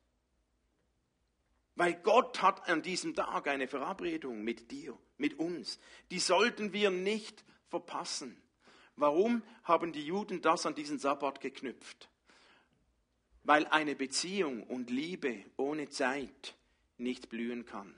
Weil 1.76 1.96
Gott 1.96 2.42
hat 2.42 2.70
an 2.70 2.82
diesem 2.82 3.14
Tag 3.14 3.48
eine 3.48 3.68
Verabredung 3.68 4.42
mit 4.42 4.72
dir, 4.72 4.98
mit 5.18 5.38
uns. 5.38 5.78
Die 6.12 6.20
sollten 6.20 6.72
wir 6.72 6.92
nicht 6.92 7.44
verpassen. 7.68 8.42
Warum 8.96 9.44
haben 9.64 9.92
die 9.92 10.06
Juden 10.06 10.42
das 10.42 10.66
an 10.66 10.76
diesen 10.76 10.98
Sabbat 10.98 11.42
geknüpft? 11.42 12.10
Weil 13.44 13.68
eine 13.68 13.96
Beziehung 13.96 14.64
und 14.64 14.90
Liebe 14.90 15.44
ohne 15.58 15.90
Zeit 15.90 16.56
nicht 16.98 17.28
blühen 17.28 17.66
kann 17.66 17.94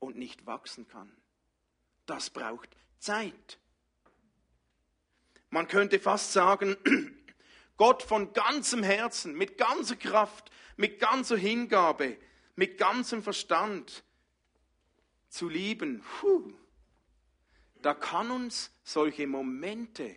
und 0.00 0.16
nicht 0.16 0.44
wachsen 0.44 0.88
kann. 0.88 1.12
Das 2.06 2.30
braucht 2.30 2.76
Zeit. 2.98 3.58
Man 5.50 5.68
könnte 5.68 6.00
fast 6.00 6.32
sagen, 6.32 6.76
Gott 7.76 8.02
von 8.02 8.32
ganzem 8.32 8.82
Herzen, 8.82 9.34
mit 9.34 9.58
ganzer 9.58 9.96
Kraft, 9.96 10.50
mit 10.76 11.00
ganzer 11.00 11.36
Hingabe, 11.36 12.16
mit 12.56 12.78
ganzem 12.78 13.22
Verstand 13.22 14.04
zu 15.28 15.48
lieben, 15.48 16.02
puh, 16.20 16.52
da 17.82 17.92
kann 17.92 18.30
uns 18.30 18.70
solche 18.82 19.26
Momente 19.26 20.16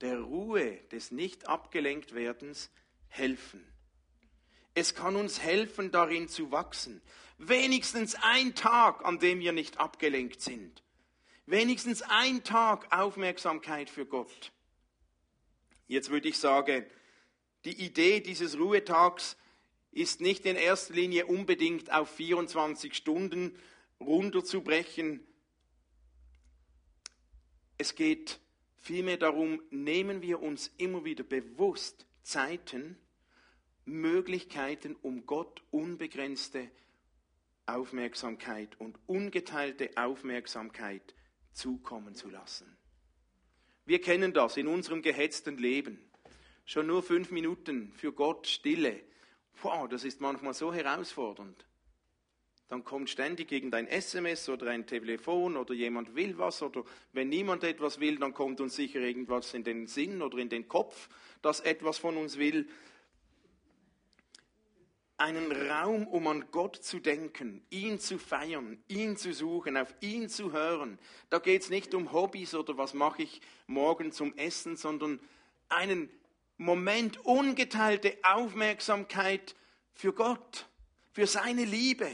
der 0.00 0.20
Ruhe, 0.20 0.78
des 0.92 1.10
nicht 1.10 1.48
abgelenkt 1.48 2.14
werdens 2.14 2.70
helfen. 3.08 3.64
Es 4.74 4.94
kann 4.94 5.16
uns 5.16 5.40
helfen, 5.40 5.90
darin 5.90 6.28
zu 6.28 6.50
wachsen. 6.50 7.00
Wenigstens 7.38 8.14
ein 8.16 8.54
Tag, 8.54 9.04
an 9.06 9.18
dem 9.18 9.40
wir 9.40 9.52
nicht 9.52 9.78
abgelenkt 9.78 10.42
sind. 10.42 10.82
Wenigstens 11.46 12.02
ein 12.02 12.44
Tag 12.44 12.94
Aufmerksamkeit 12.94 13.88
für 13.88 14.04
Gott. 14.04 14.52
Jetzt 15.86 16.10
würde 16.10 16.28
ich 16.28 16.38
sagen, 16.38 16.84
die 17.64 17.84
Idee 17.84 18.20
dieses 18.20 18.58
Ruhetags 18.58 19.36
ist 19.92 20.20
nicht 20.20 20.44
in 20.46 20.56
erster 20.56 20.94
Linie 20.94 21.26
unbedingt 21.26 21.92
auf 21.92 22.10
24 22.10 22.94
Stunden 22.94 23.58
runterzubrechen. 24.00 25.26
Es 27.78 27.94
geht 27.94 28.40
vielmehr 28.76 29.16
darum, 29.16 29.62
nehmen 29.70 30.22
wir 30.22 30.42
uns 30.42 30.70
immer 30.76 31.04
wieder 31.04 31.24
bewusst 31.24 32.06
Zeiten, 32.22 32.98
Möglichkeiten, 33.84 34.96
um 35.00 35.26
Gott 35.26 35.62
unbegrenzte 35.70 36.70
Aufmerksamkeit 37.66 38.78
und 38.80 38.98
ungeteilte 39.06 39.90
Aufmerksamkeit 39.96 41.14
zukommen 41.52 42.14
zu 42.14 42.28
lassen. 42.28 42.75
Wir 43.86 44.00
kennen 44.00 44.32
das 44.32 44.56
in 44.56 44.66
unserem 44.66 45.00
gehetzten 45.00 45.58
Leben. 45.58 46.00
Schon 46.64 46.88
nur 46.88 47.04
fünf 47.04 47.30
Minuten 47.30 47.92
für 47.94 48.12
Gott 48.12 48.48
Stille. 48.48 49.00
Wow, 49.62 49.88
das 49.88 50.02
ist 50.02 50.20
manchmal 50.20 50.54
so 50.54 50.74
herausfordernd. 50.74 51.64
Dann 52.66 52.82
kommt 52.82 53.08
ständig 53.10 53.52
irgendein 53.52 53.86
SMS 53.86 54.48
oder 54.48 54.66
ein 54.72 54.88
Telefon 54.88 55.56
oder 55.56 55.72
jemand 55.72 56.16
will 56.16 56.36
was 56.36 56.62
oder 56.62 56.82
wenn 57.12 57.28
niemand 57.28 57.62
etwas 57.62 58.00
will, 58.00 58.18
dann 58.18 58.34
kommt 58.34 58.60
uns 58.60 58.74
sicher 58.74 58.98
irgendwas 58.98 59.54
in 59.54 59.62
den 59.62 59.86
Sinn 59.86 60.20
oder 60.20 60.38
in 60.38 60.48
den 60.48 60.66
Kopf, 60.66 61.08
das 61.42 61.60
etwas 61.60 61.98
von 61.98 62.16
uns 62.16 62.38
will. 62.38 62.68
Einen 65.18 65.50
Raum, 65.70 66.06
um 66.06 66.26
an 66.26 66.44
Gott 66.50 66.76
zu 66.76 67.00
denken, 67.00 67.64
ihn 67.70 67.98
zu 67.98 68.18
feiern, 68.18 68.82
ihn 68.86 69.16
zu 69.16 69.32
suchen, 69.32 69.76
auf 69.76 69.94
ihn 70.00 70.28
zu 70.28 70.52
hören. 70.52 70.98
Da 71.30 71.38
geht 71.38 71.62
es 71.62 71.70
nicht 71.70 71.94
um 71.94 72.12
Hobbys 72.12 72.54
oder 72.54 72.76
was 72.76 72.92
mache 72.92 73.22
ich 73.22 73.40
morgen 73.66 74.12
zum 74.12 74.36
Essen, 74.36 74.76
sondern 74.76 75.20
einen 75.68 76.10
Moment 76.58 77.24
ungeteilte 77.24 78.16
Aufmerksamkeit 78.22 79.54
für 79.94 80.12
Gott, 80.12 80.66
für 81.12 81.26
seine 81.26 81.64
Liebe. 81.64 82.10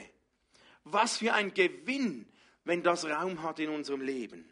Was 0.84 1.18
für 1.18 1.34
ein 1.34 1.54
Gewinn, 1.54 2.26
wenn 2.64 2.82
das 2.82 3.04
Raum 3.04 3.42
hat 3.42 3.58
in 3.58 3.70
unserem 3.70 4.00
Leben. 4.00 4.48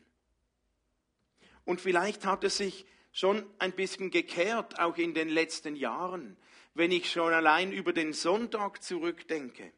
Und 1.65 1.81
vielleicht 1.81 2.27
hat 2.27 2.45
es 2.45 2.57
sich 2.57 2.87
schon 3.13 3.45
ein 3.59 3.73
bisschen 3.73 4.11
gekehrt, 4.11 4.79
auch 4.79 4.97
in 4.97 5.15
den 5.15 5.29
letzten 5.29 5.77
Jahren, 5.77 6.37
wenn 6.75 6.93
ich 6.93 7.11
schon 7.11 7.33
allein 7.33 7.73
über 7.73 7.93
den 7.93 8.13
Sonntag 8.13 8.83
zurückdenke. 8.83 9.73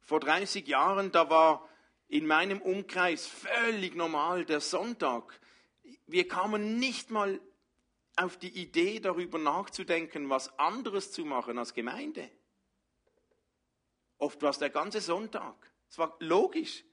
Vor 0.00 0.20
30 0.20 0.66
Jahren, 0.66 1.12
da 1.12 1.28
war 1.30 1.68
in 2.08 2.26
meinem 2.26 2.62
Umkreis 2.62 3.26
völlig 3.26 3.94
normal 3.94 4.44
der 4.44 4.60
Sonntag. 4.60 5.40
Wir 6.06 6.26
kamen 6.26 6.78
nicht 6.78 7.10
mal 7.10 7.40
auf 8.16 8.36
die 8.36 8.48
Idee, 8.48 9.00
darüber 9.00 9.38
nachzudenken, 9.38 10.28
was 10.28 10.58
anderes 10.58 11.12
zu 11.12 11.24
machen 11.24 11.58
als 11.58 11.74
Gemeinde. 11.74 12.30
Oft 14.18 14.42
war 14.42 14.50
es 14.50 14.58
der 14.58 14.70
ganze 14.70 15.00
Sonntag. 15.00 15.54
Es 15.88 15.98
war 15.98 16.16
logisch. 16.18 16.84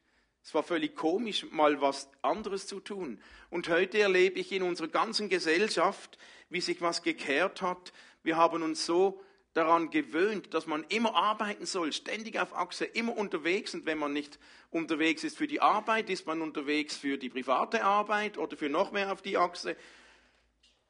Es 0.46 0.54
war 0.54 0.62
völlig 0.62 0.96
komisch, 0.96 1.48
mal 1.50 1.82
was 1.82 2.08
anderes 2.22 2.68
zu 2.68 2.80
tun. 2.80 3.20
Und 3.50 3.68
heute 3.68 3.98
erlebe 3.98 4.40
ich 4.40 4.52
in 4.52 4.62
unserer 4.62 4.88
ganzen 4.88 5.28
Gesellschaft, 5.28 6.20
wie 6.50 6.62
sich 6.62 6.82
was 6.82 7.02
gekehrt 7.02 7.64
hat. 7.64 7.94
Wir 8.22 8.38
haben 8.38 8.62
uns 8.62 8.86
so 8.86 9.24
daran 9.54 9.90
gewöhnt, 9.90 10.54
dass 10.54 10.68
man 10.68 10.84
immer 10.90 11.16
arbeiten 11.16 11.66
soll, 11.66 11.92
ständig 11.94 12.40
auf 12.40 12.56
Achse, 12.56 12.86
immer 12.86 13.18
unterwegs. 13.18 13.74
Und 13.74 13.88
wenn 13.88 13.98
man 13.98 14.14
nicht 14.14 14.38
unterwegs 14.70 15.24
ist 15.24 15.36
für 15.36 15.48
die 15.48 15.62
Arbeit, 15.62 16.12
ist 16.12 16.28
man 16.28 16.44
unterwegs 16.44 16.96
für 16.96 17.18
die 17.18 17.30
private 17.30 17.84
Arbeit 17.84 18.38
oder 18.38 18.56
für 18.56 18.70
noch 18.70 18.92
mehr 18.92 19.12
auf 19.12 19.24
die 19.24 19.38
Achse. 19.38 19.76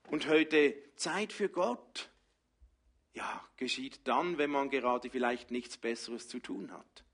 Und 0.10 0.28
heute 0.28 0.76
Zeit 0.98 1.32
für 1.32 1.48
Gott. 1.48 2.10
Ja, 3.14 3.42
geschieht 3.56 4.02
dann, 4.04 4.38
wenn 4.38 4.50
man 4.50 4.70
gerade 4.70 5.10
vielleicht 5.10 5.50
nichts 5.50 5.78
Besseres 5.78 6.28
zu 6.28 6.40
tun 6.40 6.74
hat 6.74 7.05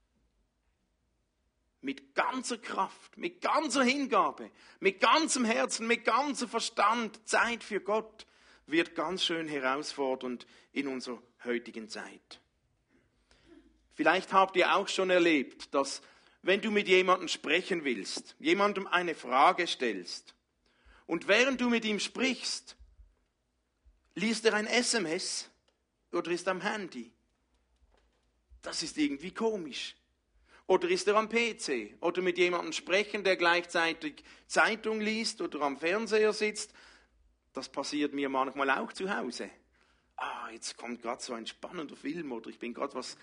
mit 1.81 2.13
ganzer 2.15 2.57
Kraft, 2.57 3.17
mit 3.17 3.41
ganzer 3.41 3.83
Hingabe, 3.83 4.51
mit 4.79 5.00
ganzem 5.00 5.45
Herzen, 5.45 5.88
mit 5.88 6.05
ganzem 6.05 6.47
Verstand, 6.47 7.27
Zeit 7.27 7.63
für 7.63 7.81
Gott, 7.81 8.27
wird 8.67 8.95
ganz 8.95 9.23
schön 9.23 9.47
herausfordernd 9.47 10.45
in 10.71 10.88
unserer 10.88 11.21
heutigen 11.43 11.89
Zeit. 11.89 12.39
Vielleicht 13.93 14.31
habt 14.31 14.55
ihr 14.55 14.75
auch 14.75 14.88
schon 14.88 15.09
erlebt, 15.09 15.73
dass 15.73 16.01
wenn 16.43 16.61
du 16.61 16.71
mit 16.71 16.88
jemandem 16.88 17.27
sprechen 17.27 17.83
willst, 17.83 18.35
jemandem 18.39 18.88
eine 18.88 19.15
Frage 19.15 19.67
stellst 19.67 20.33
und 21.05 21.27
während 21.27 21.61
du 21.61 21.69
mit 21.69 21.85
ihm 21.85 22.00
sprichst, 22.00 22.75
liest 24.15 24.45
er 24.45 24.53
ein 24.53 24.67
SMS 24.67 25.50
oder 26.11 26.31
ist 26.31 26.47
am 26.47 26.61
Handy. 26.61 27.11
Das 28.61 28.83
ist 28.83 28.97
irgendwie 28.97 29.33
komisch. 29.33 29.95
Oder 30.71 30.87
ist 30.87 31.05
er 31.09 31.17
am 31.17 31.27
PC? 31.27 31.95
Oder 31.99 32.21
mit 32.21 32.37
jemandem 32.37 32.71
sprechen, 32.71 33.25
der 33.25 33.35
gleichzeitig 33.35 34.23
Zeitung 34.47 35.01
liest 35.01 35.41
oder 35.41 35.63
am 35.63 35.75
Fernseher 35.75 36.31
sitzt? 36.31 36.73
Das 37.51 37.67
passiert 37.67 38.13
mir 38.13 38.29
manchmal 38.29 38.69
auch 38.69 38.93
zu 38.93 39.13
Hause. 39.13 39.49
Ah, 40.15 40.47
jetzt 40.49 40.77
kommt 40.77 41.01
gerade 41.01 41.21
so 41.21 41.33
ein 41.33 41.45
spannender 41.45 41.97
Film 41.97 42.31
oder 42.31 42.49
ich 42.49 42.57
bin 42.57 42.73
gerade 42.73 42.95
was, 42.95 43.17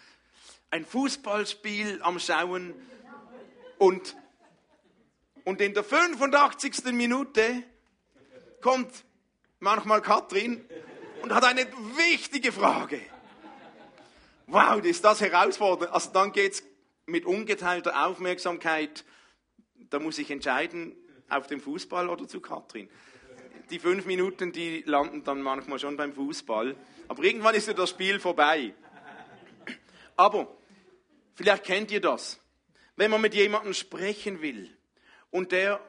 ein 0.71 0.85
Fußballspiel 0.85 2.03
am 2.03 2.19
Schauen 2.19 2.75
und, 3.79 4.15
und 5.45 5.63
in 5.63 5.73
der 5.73 5.85
85. 5.85 6.93
Minute 6.93 7.63
kommt 8.61 8.93
manchmal 9.59 10.03
Katrin 10.03 10.69
und 11.23 11.33
hat 11.33 11.45
eine 11.45 11.67
wichtige 11.97 12.53
Frage. 12.53 13.01
Wow, 14.49 14.85
ist 14.85 15.03
das 15.03 15.23
herausfordernd. 15.23 15.95
Also 15.95 16.11
dann 16.11 16.33
geht's 16.33 16.63
mit 17.09 17.25
ungeteilter 17.25 18.07
Aufmerksamkeit, 18.07 19.05
da 19.91 19.99
muss 19.99 20.19
ich 20.19 20.31
entscheiden, 20.31 20.95
auf 21.29 21.47
dem 21.47 21.61
Fußball 21.61 22.09
oder 22.09 22.29
zu 22.29 22.41
Katrin. 22.41 22.89
Die 23.71 23.79
fünf 23.79 24.07
Minuten, 24.07 24.53
die 24.53 24.83
landen 24.87 25.25
dann 25.25 25.43
manchmal 25.43 25.79
schon 25.79 25.97
beim 25.97 26.13
Fußball. 26.13 26.77
Aber 27.09 27.23
irgendwann 27.23 27.55
ist 27.55 27.69
ja 27.69 27.75
das 27.75 27.91
Spiel 27.91 28.19
vorbei. 28.21 28.75
Aber 30.17 30.57
vielleicht 31.35 31.65
kennt 31.65 31.91
ihr 31.91 32.01
das. 32.01 32.41
Wenn 32.97 33.11
man 33.11 33.21
mit 33.21 33.35
jemandem 33.35 33.75
sprechen 33.75 34.43
will 34.43 34.77
und 35.31 35.53
der 35.53 35.81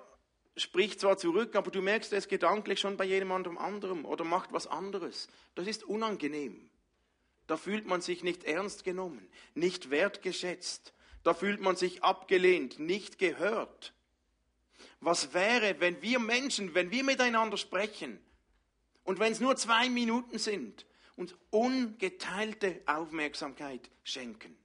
spricht 0.55 0.99
zwar 0.99 1.17
zurück, 1.17 1.55
aber 1.55 1.71
du 1.71 1.81
merkst, 1.81 2.11
er 2.11 2.19
ist 2.19 2.29
gedanklich 2.29 2.79
schon 2.79 2.97
bei 2.97 3.05
jemandem 3.05 3.57
anderem 3.57 4.05
oder 4.05 4.23
macht 4.23 4.51
was 4.51 4.67
anderes. 4.67 5.27
Das 5.55 5.67
ist 5.67 5.83
unangenehm. 5.83 6.69
Da 7.47 7.57
fühlt 7.57 7.87
man 7.87 8.01
sich 8.01 8.23
nicht 8.23 8.43
ernst 8.43 8.83
genommen, 8.83 9.27
nicht 9.55 9.89
wertgeschätzt. 9.89 10.93
Da 11.23 11.33
fühlt 11.33 11.61
man 11.61 11.75
sich 11.75 12.03
abgelehnt, 12.03 12.79
nicht 12.79 13.17
gehört. 13.17 13.93
Was 15.01 15.33
wäre, 15.33 15.79
wenn 15.79 16.01
wir 16.01 16.19
Menschen, 16.19 16.73
wenn 16.73 16.91
wir 16.91 17.03
miteinander 17.03 17.57
sprechen 17.57 18.19
und 19.03 19.19
wenn 19.19 19.31
es 19.31 19.39
nur 19.39 19.55
zwei 19.55 19.89
Minuten 19.89 20.39
sind, 20.39 20.85
uns 21.15 21.35
ungeteilte 21.49 22.81
Aufmerksamkeit 22.85 23.89
schenken? 24.03 24.57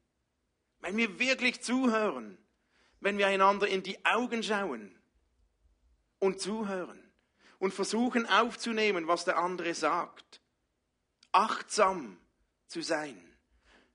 Wenn 0.80 0.96
wir 0.96 1.18
wirklich 1.18 1.62
zuhören, 1.62 2.38
wenn 3.00 3.18
wir 3.18 3.26
einander 3.26 3.68
in 3.68 3.82
die 3.82 4.04
Augen 4.04 4.42
schauen 4.42 4.98
und 6.18 6.40
zuhören 6.40 7.00
und 7.58 7.72
versuchen 7.72 8.26
aufzunehmen, 8.26 9.06
was 9.06 9.24
der 9.24 9.38
andere 9.38 9.74
sagt, 9.74 10.40
achtsam 11.32 12.18
zu 12.66 12.82
sein, 12.82 13.20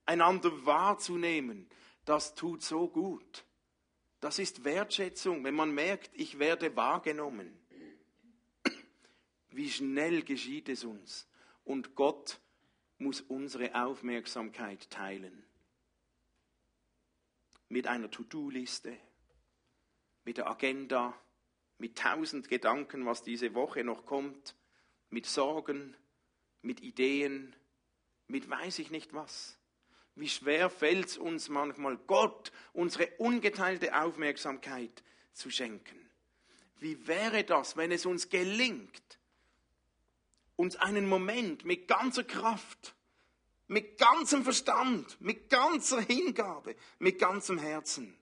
einander 0.05 0.65
wahrzunehmen, 0.65 1.69
das 2.09 2.33
tut 2.33 2.63
so 2.63 2.87
gut. 2.87 3.45
Das 4.19 4.39
ist 4.39 4.63
Wertschätzung, 4.63 5.43
wenn 5.43 5.53
man 5.53 5.71
merkt, 5.71 6.09
ich 6.13 6.39
werde 6.39 6.75
wahrgenommen. 6.75 7.55
Wie 9.51 9.69
schnell 9.69 10.23
geschieht 10.23 10.69
es 10.69 10.83
uns. 10.83 11.27
Und 11.63 11.93
Gott 11.93 12.39
muss 12.97 13.21
unsere 13.21 13.75
Aufmerksamkeit 13.75 14.89
teilen. 14.89 15.45
Mit 17.69 17.85
einer 17.85 18.09
To-Do-Liste, 18.09 18.97
mit 20.25 20.37
der 20.37 20.49
Agenda, 20.49 21.15
mit 21.77 21.95
tausend 21.95 22.49
Gedanken, 22.49 23.05
was 23.05 23.21
diese 23.21 23.53
Woche 23.53 23.83
noch 23.83 24.07
kommt, 24.07 24.55
mit 25.11 25.27
Sorgen, 25.27 25.95
mit 26.63 26.81
Ideen, 26.81 27.55
mit 28.25 28.49
weiß 28.49 28.79
ich 28.79 28.89
nicht 28.89 29.13
was. 29.13 29.58
Wie 30.19 30.29
schwer 30.29 30.69
fällt 30.69 31.07
es 31.07 31.17
uns 31.17 31.49
manchmal, 31.49 31.97
Gott 31.97 32.51
unsere 32.73 33.07
ungeteilte 33.17 33.99
Aufmerksamkeit 33.99 35.03
zu 35.33 35.49
schenken. 35.49 36.09
Wie 36.77 37.07
wäre 37.07 37.43
das, 37.43 37.77
wenn 37.77 37.91
es 37.91 38.05
uns 38.05 38.29
gelingt, 38.29 39.19
uns 40.55 40.75
einen 40.75 41.07
Moment 41.07 41.65
mit 41.65 41.87
ganzer 41.87 42.23
Kraft, 42.23 42.95
mit 43.67 43.97
ganzem 43.97 44.43
Verstand, 44.43 45.19
mit 45.21 45.49
ganzer 45.49 46.01
Hingabe, 46.01 46.75
mit 46.99 47.19
ganzem 47.19 47.57
Herzen 47.57 48.19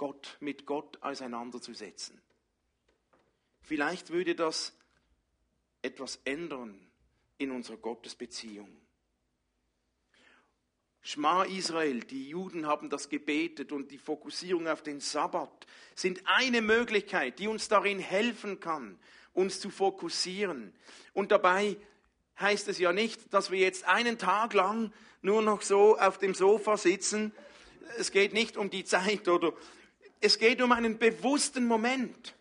Gott 0.00 0.38
mit 0.40 0.64
Gott 0.64 0.96
auseinanderzusetzen. 1.02 2.22
Vielleicht 3.60 4.08
würde 4.08 4.34
das 4.34 4.72
etwas 5.82 6.18
ändern 6.24 6.90
in 7.36 7.50
unserer 7.50 7.76
Gottesbeziehung. 7.76 8.79
Schma 11.02 11.44
Israel, 11.44 12.00
die 12.00 12.28
Juden 12.28 12.66
haben 12.66 12.90
das 12.90 13.08
gebetet 13.08 13.72
und 13.72 13.90
die 13.90 13.98
Fokussierung 13.98 14.68
auf 14.68 14.82
den 14.82 15.00
Sabbat 15.00 15.66
sind 15.94 16.22
eine 16.26 16.60
Möglichkeit, 16.60 17.38
die 17.38 17.48
uns 17.48 17.68
darin 17.68 17.98
helfen 17.98 18.60
kann, 18.60 18.98
uns 19.32 19.60
zu 19.60 19.70
fokussieren. 19.70 20.74
Und 21.14 21.32
dabei 21.32 21.76
heißt 22.38 22.68
es 22.68 22.78
ja 22.78 22.92
nicht, 22.92 23.32
dass 23.32 23.50
wir 23.50 23.58
jetzt 23.58 23.84
einen 23.84 24.18
Tag 24.18 24.52
lang 24.52 24.92
nur 25.22 25.40
noch 25.40 25.62
so 25.62 25.98
auf 25.98 26.18
dem 26.18 26.34
Sofa 26.34 26.76
sitzen. 26.76 27.32
Es 27.98 28.10
geht 28.10 28.34
nicht 28.34 28.58
um 28.58 28.68
die 28.68 28.84
Zeit 28.84 29.26
oder 29.28 29.54
es 30.20 30.38
geht 30.38 30.60
um 30.60 30.72
einen 30.72 30.98
bewussten 30.98 31.66
Moment. 31.66 32.34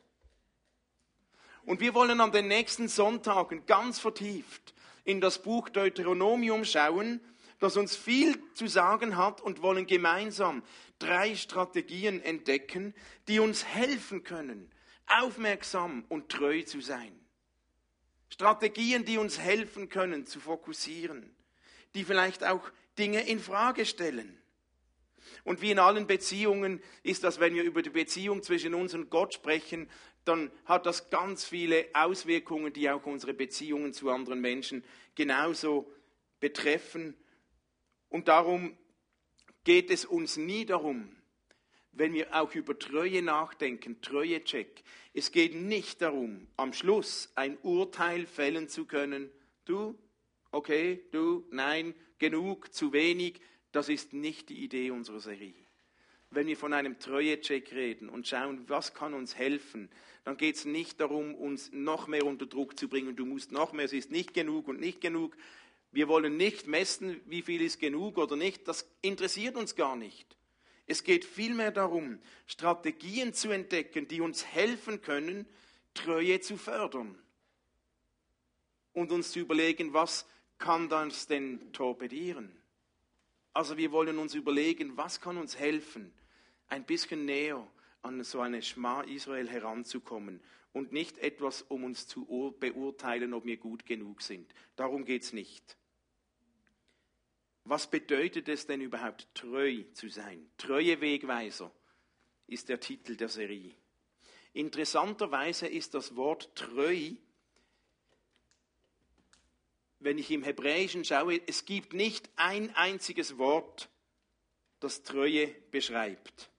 Und 1.66 1.80
wir 1.80 1.94
wollen 1.94 2.20
an 2.20 2.34
den 2.34 2.48
nächsten 2.48 2.90
Sonntagen 2.90 3.66
ganz 3.66 4.00
vertieft 4.00 4.74
in 5.06 5.22
das 5.22 5.42
Buch 5.42 5.70
Deuteronomium 5.70 6.66
schauen 6.66 7.22
das 7.60 7.76
uns 7.78 7.96
viel 7.96 8.38
zu 8.54 8.68
sagen 8.68 9.18
hat 9.18 9.42
und 9.42 9.62
wollen 9.62 9.86
gemeinsam 9.86 10.64
drei 10.98 11.36
Strategien 11.36 12.22
entdecken, 12.22 12.94
die 13.28 13.40
uns 13.40 13.66
helfen 13.66 14.24
können, 14.24 14.72
aufmerksam 15.08 16.06
und 16.10 16.30
treu 16.30 16.64
zu 16.64 16.82
sein. 16.82 17.14
Strategien, 18.30 19.06
die 19.06 19.18
uns 19.18 19.40
helfen 19.40 19.90
können, 19.90 20.26
zu 20.26 20.40
fokussieren, 20.40 21.36
die 21.96 22.04
vielleicht 22.04 22.44
auch 22.44 22.72
Dinge 22.98 23.28
in 23.28 23.40
Frage 23.40 23.86
stellen. 23.86 24.38
Und 25.44 25.62
wie 25.62 25.72
in 25.72 25.80
allen 25.80 26.08
Beziehungen 26.08 26.82
ist 27.04 27.24
das, 27.24 27.40
wenn 27.40 27.56
wir 27.56 27.64
über 27.64 27.82
die 27.82 27.90
Beziehung 27.90 28.44
zwischen 28.44 28.74
uns 28.74 28.94
und 28.94 29.10
Gott 29.10 29.34
sprechen, 29.34 29.90
dann 30.26 30.52
hat 30.66 30.86
das 30.86 31.10
ganz 31.10 31.46
viele 31.46 31.88
Auswirkungen, 31.94 32.72
die 32.72 32.90
auch 32.90 33.06
unsere 33.06 33.34
Beziehungen 33.34 33.94
zu 33.94 34.10
anderen 34.10 34.42
Menschen 34.42 34.84
genauso 35.16 35.92
betreffen 36.40 37.16
und 38.10 38.28
darum 38.28 38.76
geht 39.64 39.92
es 39.92 40.06
uns 40.06 40.38
nie 40.38 40.66
darum, 40.66 41.16
wenn 41.92 42.14
wir 42.14 42.36
auch 42.36 42.54
über 42.56 42.78
Treue 42.78 43.22
nachdenken, 43.22 44.02
Treue-Check. 44.02 44.84
Es 45.14 45.32
geht 45.32 45.56
nicht 45.56 46.02
darum, 46.02 46.48
am 46.56 46.74
Schluss 46.74 47.32
ein 47.36 47.58
Urteil 47.62 48.26
fällen 48.26 48.70
zu 48.70 48.86
können. 48.86 49.30
Du, 49.66 49.98
okay, 50.52 51.04
du, 51.12 51.46
nein, 51.52 51.94
genug, 52.18 52.74
zu 52.74 52.94
wenig. 52.94 53.42
Das 53.72 53.90
ist 53.90 54.14
nicht 54.14 54.50
die 54.50 54.64
Idee 54.64 54.92
unserer 54.92 55.20
Serie. 55.20 55.54
Wenn 56.32 56.48
wir 56.48 56.58
von 56.58 56.74
einem 56.74 57.00
Treue-Check 57.00 57.72
reden 57.74 58.08
und 58.08 58.28
schauen, 58.28 58.70
was 58.70 58.94
kann 58.94 59.16
uns 59.16 59.36
helfen, 59.36 59.90
dann 60.24 60.38
geht 60.38 60.56
es 60.56 60.66
nicht 60.66 61.00
darum, 61.00 61.34
uns 61.34 61.72
noch 61.72 62.08
mehr 62.08 62.26
unter 62.26 62.46
Druck 62.46 62.78
zu 62.78 62.88
bringen. 62.88 63.16
Du 63.16 63.26
musst 63.26 63.52
noch 63.52 63.74
mehr, 63.74 63.86
es 63.86 63.94
ist 63.94 64.12
nicht 64.12 64.34
genug 64.36 64.68
und 64.68 64.80
nicht 64.80 65.02
genug. 65.02 65.36
Wir 65.92 66.08
wollen 66.08 66.38
nicht 66.38 66.68
messen, 66.68 67.20
wie 67.26 67.42
viel 67.42 67.62
ist 67.62 67.80
genug 67.80 68.18
oder 68.18 68.36
nicht. 68.36 68.68
Das 68.68 68.88
interessiert 69.02 69.56
uns 69.56 69.76
gar 69.76 69.96
nicht. 69.96 70.38
Es 70.86 71.04
geht 71.04 71.26
vielmehr 71.26 71.72
darum, 71.72 72.20
Strategien 72.48 73.34
zu 73.34 73.52
entdecken, 73.52 74.08
die 74.08 74.22
uns 74.22 74.46
helfen 74.46 75.02
können, 75.02 75.48
Treue 75.94 76.40
zu 76.42 76.58
fördern. 76.58 77.18
Und 78.94 79.12
uns 79.12 79.32
zu 79.32 79.40
überlegen, 79.40 79.94
was 79.94 80.28
kann 80.58 80.90
das 80.90 81.28
denn 81.28 81.72
torpedieren? 81.74 82.52
Also 83.54 83.78
wir 83.78 83.92
wollen 83.92 84.20
uns 84.20 84.36
überlegen, 84.36 84.98
was 84.98 85.22
kann 85.22 85.38
uns 85.38 85.58
helfen, 85.58 86.14
ein 86.68 86.86
bisschen 86.86 87.26
näher 87.26 87.66
an 88.02 88.24
so 88.24 88.40
eine 88.40 88.62
Schma 88.62 89.02
Israel 89.02 89.50
heranzukommen 89.50 90.42
und 90.72 90.92
nicht 90.92 91.18
etwas, 91.18 91.64
um 91.64 91.84
uns 91.84 92.08
zu 92.08 92.56
beurteilen, 92.60 93.34
ob 93.34 93.46
wir 93.46 93.58
gut 93.58 93.86
genug 93.86 94.22
sind. 94.22 94.54
Darum 94.76 95.06
geht 95.06 95.24
es 95.24 95.34
nicht. 95.34 95.79
Was 97.64 97.90
bedeutet 97.90 98.50
es 98.50 98.66
denn 98.66 98.82
überhaupt, 98.82 99.28
treu 99.34 99.84
zu 99.94 100.10
sein? 100.10 100.50
Treue 100.58 101.02
Wegweiser 101.02 101.72
ist 102.48 102.70
der 102.70 102.80
Titel 102.80 103.16
der 103.16 103.30
Serie. 103.30 103.76
Interessanterweise 104.54 105.68
ist 105.68 105.94
das 105.94 106.16
Wort 106.16 106.56
treu, 106.56 107.12
wenn 110.00 110.18
ich 110.18 110.32
im 110.32 110.44
Hebräischen 110.44 111.04
schaue, 111.04 111.42
es 111.46 111.66
gibt 111.66 111.94
nicht 111.94 112.30
ein 112.36 112.76
einziges 112.76 113.38
Wort, 113.38 113.90
das 114.80 115.04
Treue 115.04 115.48
beschreibt. 115.72 116.50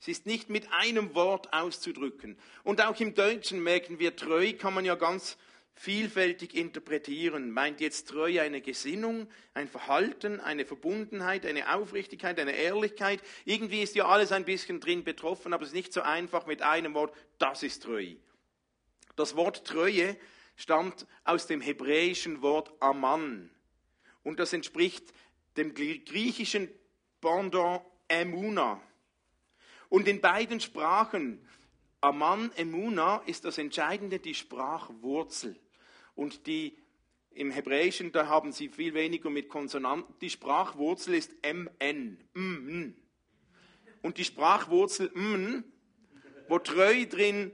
Es 0.00 0.08
ist 0.08 0.26
nicht 0.26 0.48
mit 0.48 0.72
einem 0.72 1.14
Wort 1.14 1.52
auszudrücken. 1.52 2.38
Und 2.64 2.80
auch 2.80 2.98
im 3.00 3.14
Deutschen 3.14 3.62
merken 3.62 3.98
wir, 3.98 4.16
treu 4.16 4.52
kann 4.54 4.74
man 4.74 4.84
ja 4.84 4.94
ganz 4.94 5.36
vielfältig 5.80 6.54
interpretieren. 6.54 7.52
Meint 7.52 7.80
jetzt 7.80 8.08
Treue 8.08 8.42
eine 8.42 8.60
Gesinnung, 8.60 9.28
ein 9.54 9.66
Verhalten, 9.66 10.38
eine 10.38 10.66
Verbundenheit, 10.66 11.46
eine 11.46 11.74
Aufrichtigkeit, 11.74 12.38
eine 12.38 12.52
Ehrlichkeit? 12.52 13.22
Irgendwie 13.46 13.80
ist 13.80 13.94
ja 13.94 14.06
alles 14.06 14.30
ein 14.30 14.44
bisschen 14.44 14.80
drin 14.80 15.04
betroffen, 15.04 15.54
aber 15.54 15.62
es 15.62 15.70
ist 15.70 15.74
nicht 15.74 15.94
so 15.94 16.02
einfach 16.02 16.44
mit 16.44 16.60
einem 16.60 16.92
Wort, 16.92 17.16
das 17.38 17.62
ist 17.62 17.82
Treue. 17.82 18.18
Das 19.16 19.36
Wort 19.36 19.66
Treue 19.66 20.18
stammt 20.54 21.06
aus 21.24 21.46
dem 21.46 21.62
hebräischen 21.62 22.42
Wort 22.42 22.74
Aman. 22.80 23.50
Und 24.22 24.38
das 24.38 24.52
entspricht 24.52 25.14
dem 25.56 25.72
griechischen 25.72 26.68
Pendant 27.22 27.80
Emuna. 28.06 28.82
Und 29.88 30.06
in 30.08 30.20
beiden 30.20 30.60
Sprachen 30.60 31.48
Aman, 32.02 32.52
Emuna 32.56 33.22
ist 33.24 33.46
das 33.46 33.56
Entscheidende 33.56 34.18
die 34.18 34.34
Sprachwurzel. 34.34 35.58
Und 36.20 36.46
die 36.46 36.76
im 37.30 37.50
Hebräischen, 37.50 38.12
da 38.12 38.26
haben 38.26 38.52
sie 38.52 38.68
viel 38.68 38.92
weniger 38.92 39.30
mit 39.30 39.48
Konsonanten. 39.48 40.14
Die 40.20 40.28
Sprachwurzel 40.28 41.14
ist 41.14 41.32
MN. 41.42 42.18
Mm. 42.34 42.92
Und 44.02 44.18
die 44.18 44.26
Sprachwurzel 44.26 45.10
M, 45.14 45.64
wo 46.46 46.58
treu 46.58 47.06
drin 47.06 47.52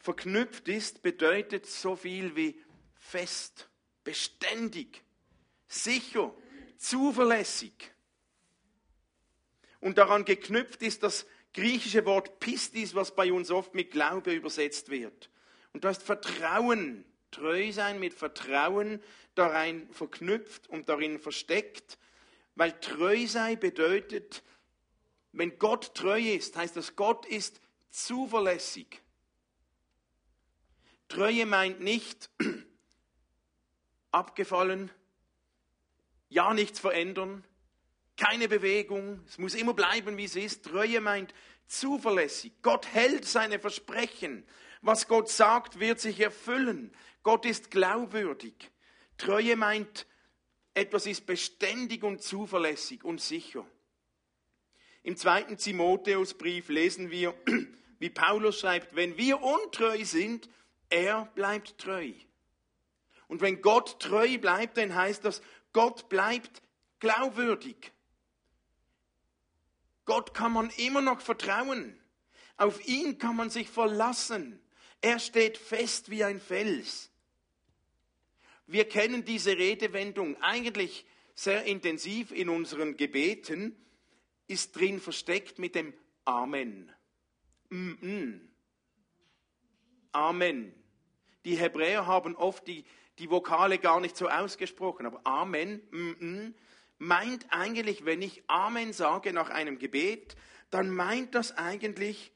verknüpft 0.00 0.66
ist, 0.66 1.02
bedeutet 1.02 1.66
so 1.66 1.94
viel 1.94 2.34
wie 2.34 2.60
fest, 2.96 3.70
beständig, 4.02 5.04
sicher, 5.68 6.34
zuverlässig. 6.76 7.92
Und 9.78 9.96
daran 9.96 10.24
geknüpft 10.24 10.82
ist 10.82 11.04
das 11.04 11.24
griechische 11.54 12.04
Wort 12.04 12.40
Pistis, 12.40 12.96
was 12.96 13.14
bei 13.14 13.32
uns 13.32 13.52
oft 13.52 13.76
mit 13.76 13.92
Glaube 13.92 14.32
übersetzt 14.32 14.88
wird. 14.88 15.30
Und 15.72 15.84
da 15.84 15.90
ist 15.90 16.02
Vertrauen, 16.02 17.04
treu 17.30 17.72
sein 17.72 18.00
mit 18.00 18.14
Vertrauen 18.14 19.02
darin 19.34 19.88
verknüpft 19.92 20.66
und 20.68 20.88
darin 20.88 21.18
versteckt, 21.18 21.98
weil 22.54 22.72
treu 22.80 23.26
sein 23.26 23.58
bedeutet, 23.58 24.42
wenn 25.32 25.58
Gott 25.58 25.94
treu 25.94 26.20
ist, 26.20 26.56
heißt 26.56 26.76
das, 26.76 26.96
Gott 26.96 27.26
ist 27.26 27.60
zuverlässig. 27.90 29.00
Treue 31.08 31.46
meint 31.46 31.80
nicht 31.80 32.30
abgefallen, 34.10 34.90
ja 36.28 36.52
nichts 36.52 36.80
verändern, 36.80 37.44
keine 38.18 38.48
Bewegung, 38.48 39.24
es 39.26 39.38
muss 39.38 39.54
immer 39.54 39.74
bleiben, 39.74 40.16
wie 40.16 40.24
es 40.24 40.34
ist. 40.34 40.64
Treue 40.64 41.00
meint 41.00 41.32
zuverlässig. 41.68 42.52
Gott 42.62 42.86
hält 42.92 43.24
seine 43.24 43.60
Versprechen. 43.60 44.44
Was 44.82 45.08
Gott 45.08 45.28
sagt, 45.28 45.80
wird 45.80 46.00
sich 46.00 46.20
erfüllen. 46.20 46.92
Gott 47.22 47.44
ist 47.44 47.70
glaubwürdig. 47.70 48.70
Treue 49.16 49.56
meint, 49.56 50.06
etwas 50.74 51.06
ist 51.06 51.26
beständig 51.26 52.04
und 52.04 52.22
zuverlässig 52.22 53.04
und 53.04 53.20
sicher. 53.20 53.66
Im 55.02 55.16
zweiten 55.16 55.56
Timotheusbrief 55.56 56.68
lesen 56.68 57.10
wir, 57.10 57.34
wie 57.98 58.10
Paulus 58.10 58.60
schreibt, 58.60 58.94
wenn 58.94 59.16
wir 59.16 59.42
untreu 59.42 60.04
sind, 60.04 60.48
er 60.90 61.26
bleibt 61.34 61.78
treu. 61.78 62.12
Und 63.26 63.40
wenn 63.40 63.60
Gott 63.60 64.00
treu 64.00 64.38
bleibt, 64.38 64.76
dann 64.76 64.94
heißt 64.94 65.24
das, 65.24 65.42
Gott 65.72 66.08
bleibt 66.08 66.62
glaubwürdig. 66.98 67.92
Gott 70.04 70.32
kann 70.32 70.52
man 70.52 70.70
immer 70.70 71.02
noch 71.02 71.20
vertrauen. 71.20 71.98
Auf 72.56 72.86
ihn 72.86 73.18
kann 73.18 73.36
man 73.36 73.50
sich 73.50 73.68
verlassen. 73.68 74.60
Er 75.00 75.18
steht 75.18 75.58
fest 75.58 76.10
wie 76.10 76.24
ein 76.24 76.40
Fels. 76.40 77.10
Wir 78.66 78.88
kennen 78.88 79.24
diese 79.24 79.56
Redewendung 79.56 80.36
eigentlich 80.42 81.06
sehr 81.34 81.64
intensiv 81.64 82.32
in 82.32 82.48
unseren 82.48 82.96
Gebeten, 82.96 83.76
ist 84.46 84.76
drin 84.76 85.00
versteckt 85.00 85.58
mit 85.58 85.74
dem 85.74 85.94
Amen. 86.24 86.92
Mm 87.70 87.92
-mm. 87.92 88.40
Amen. 90.12 90.74
Die 91.44 91.56
Hebräer 91.56 92.06
haben 92.06 92.34
oft 92.36 92.66
die, 92.66 92.84
die 93.18 93.30
Vokale 93.30 93.78
gar 93.78 94.00
nicht 94.00 94.16
so 94.16 94.28
ausgesprochen, 94.28 95.06
aber 95.06 95.20
Amen 95.24 95.80
mm 95.90 96.54
meint 96.98 97.46
eigentlich, 97.50 98.04
wenn 98.04 98.22
ich 98.22 98.42
Amen 98.48 98.92
sage 98.92 99.32
nach 99.32 99.50
einem 99.50 99.78
Gebet, 99.78 100.36
dann 100.70 100.90
meint 100.90 101.34
das 101.34 101.56
eigentlich, 101.56 102.32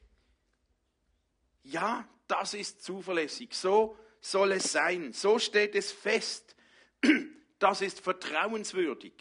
ja, 1.63 2.07
das 2.27 2.53
ist 2.53 2.83
zuverlässig, 2.83 3.53
so 3.53 3.97
soll 4.21 4.53
es 4.53 4.71
sein, 4.71 5.13
so 5.13 5.39
steht 5.39 5.75
es 5.75 5.91
fest, 5.91 6.55
das 7.59 7.81
ist 7.81 7.99
vertrauenswürdig, 7.99 9.13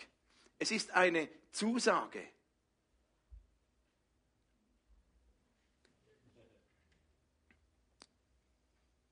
es 0.59 0.71
ist 0.71 0.93
eine 0.93 1.29
Zusage. 1.51 2.23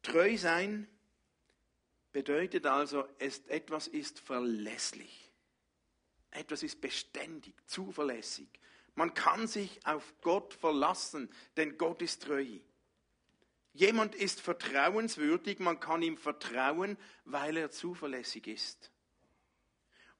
Treu 0.02 0.36
sein 0.36 0.88
bedeutet 2.10 2.66
also, 2.66 3.06
etwas 3.18 3.86
ist 3.86 4.18
verlässlich. 4.18 5.30
Etwas 6.32 6.62
ist 6.62 6.80
beständig, 6.80 7.54
zuverlässig. 7.66 8.48
Man 8.94 9.14
kann 9.14 9.46
sich 9.46 9.84
auf 9.86 10.14
Gott 10.20 10.54
verlassen, 10.54 11.30
denn 11.56 11.78
Gott 11.78 12.02
ist 12.02 12.22
treu. 12.22 12.58
Jemand 13.72 14.14
ist 14.14 14.40
vertrauenswürdig, 14.40 15.60
man 15.60 15.78
kann 15.78 16.02
ihm 16.02 16.16
vertrauen, 16.16 16.96
weil 17.24 17.56
er 17.56 17.70
zuverlässig 17.70 18.46
ist. 18.46 18.90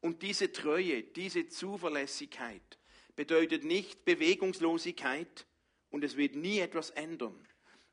Und 0.00 0.22
diese 0.22 0.52
Treue, 0.52 1.02
diese 1.02 1.48
Zuverlässigkeit 1.48 2.78
bedeutet 3.16 3.64
nicht 3.64 4.04
Bewegungslosigkeit 4.04 5.46
und 5.90 6.04
es 6.04 6.16
wird 6.16 6.36
nie 6.36 6.60
etwas 6.60 6.90
ändern. 6.90 7.46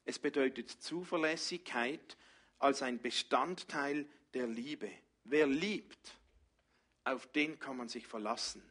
Es 0.05 0.19
bedeutet 0.19 0.69
Zuverlässigkeit 0.69 2.17
als 2.59 2.81
ein 2.81 3.01
Bestandteil 3.01 4.07
der 4.33 4.47
Liebe. 4.47 4.89
Wer 5.25 5.47
liebt, 5.47 6.17
auf 7.03 7.27
den 7.27 7.59
kann 7.59 7.77
man 7.77 7.89
sich 7.89 8.07
verlassen. 8.07 8.63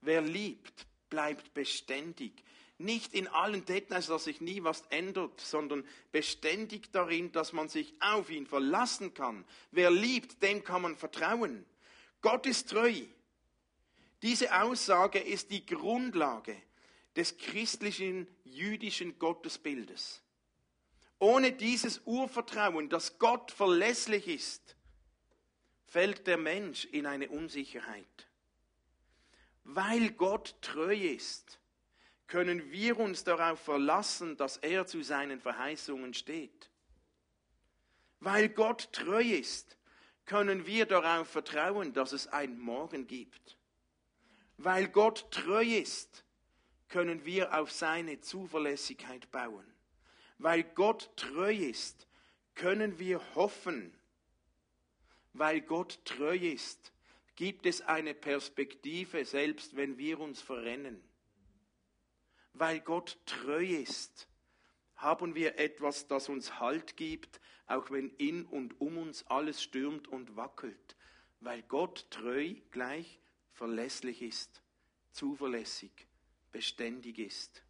Wer 0.00 0.20
liebt, 0.20 0.86
bleibt 1.08 1.54
beständig. 1.54 2.44
Nicht 2.78 3.12
in 3.12 3.26
allen 3.26 3.64
Details, 3.64 4.06
dass 4.06 4.24
sich 4.24 4.40
nie 4.40 4.62
was 4.62 4.82
ändert, 4.90 5.40
sondern 5.40 5.84
beständig 6.12 6.92
darin, 6.92 7.32
dass 7.32 7.52
man 7.52 7.68
sich 7.68 7.92
auf 8.00 8.30
ihn 8.30 8.46
verlassen 8.46 9.14
kann. 9.14 9.44
Wer 9.72 9.90
liebt, 9.90 10.42
dem 10.42 10.62
kann 10.62 10.82
man 10.82 10.96
vertrauen. 10.96 11.66
Gott 12.20 12.46
ist 12.46 12.70
treu. 12.70 12.94
Diese 14.22 14.62
Aussage 14.62 15.18
ist 15.18 15.50
die 15.50 15.66
Grundlage 15.66 16.56
des 17.16 17.36
christlichen 17.36 18.28
jüdischen 18.44 19.18
Gottesbildes. 19.18 20.22
Ohne 21.18 21.52
dieses 21.52 22.00
Urvertrauen, 22.04 22.88
dass 22.88 23.18
Gott 23.18 23.50
verlässlich 23.50 24.28
ist, 24.28 24.76
fällt 25.84 26.28
der 26.28 26.38
Mensch 26.38 26.84
in 26.84 27.06
eine 27.06 27.28
Unsicherheit. 27.28 28.28
Weil 29.64 30.12
Gott 30.12 30.54
treu 30.60 30.94
ist, 30.94 31.58
können 32.28 32.70
wir 32.70 32.98
uns 33.00 33.24
darauf 33.24 33.58
verlassen, 33.58 34.36
dass 34.36 34.58
er 34.58 34.86
zu 34.86 35.02
seinen 35.02 35.40
Verheißungen 35.40 36.14
steht. 36.14 36.70
Weil 38.20 38.50
Gott 38.50 38.92
treu 38.92 39.22
ist, 39.22 39.76
können 40.26 40.66
wir 40.66 40.84
darauf 40.84 41.28
vertrauen, 41.28 41.94
dass 41.94 42.12
es 42.12 42.28
ein 42.28 42.58
Morgen 42.58 43.06
gibt. 43.06 43.56
Weil 44.58 44.88
Gott 44.88 45.30
treu 45.30 45.64
ist, 45.64 46.24
können 46.88 47.24
wir 47.24 47.58
auf 47.58 47.72
seine 47.72 48.20
Zuverlässigkeit 48.20 49.30
bauen. 49.30 49.64
Weil 50.36 50.64
Gott 50.64 51.10
treu 51.16 51.54
ist, 51.54 52.06
können 52.54 52.98
wir 52.98 53.22
hoffen. 53.34 53.94
Weil 55.32 55.62
Gott 55.62 56.04
treu 56.04 56.36
ist, 56.36 56.92
gibt 57.36 57.64
es 57.66 57.80
eine 57.82 58.14
Perspektive, 58.14 59.24
selbst 59.24 59.76
wenn 59.76 59.96
wir 59.96 60.20
uns 60.20 60.42
verrennen. 60.42 61.07
Weil 62.58 62.80
Gott 62.80 63.18
treu 63.24 63.64
ist, 63.64 64.26
haben 64.96 65.36
wir 65.36 65.60
etwas, 65.60 66.08
das 66.08 66.28
uns 66.28 66.58
Halt 66.58 66.96
gibt, 66.96 67.40
auch 67.66 67.92
wenn 67.92 68.10
in 68.16 68.44
und 68.46 68.80
um 68.80 68.98
uns 68.98 69.24
alles 69.28 69.62
stürmt 69.62 70.08
und 70.08 70.34
wackelt. 70.34 70.96
Weil 71.38 71.62
Gott 71.62 72.10
treu 72.10 72.56
gleich 72.72 73.20
verlässlich 73.52 74.22
ist, 74.22 74.60
zuverlässig, 75.12 76.08
beständig 76.50 77.20
ist. 77.20 77.62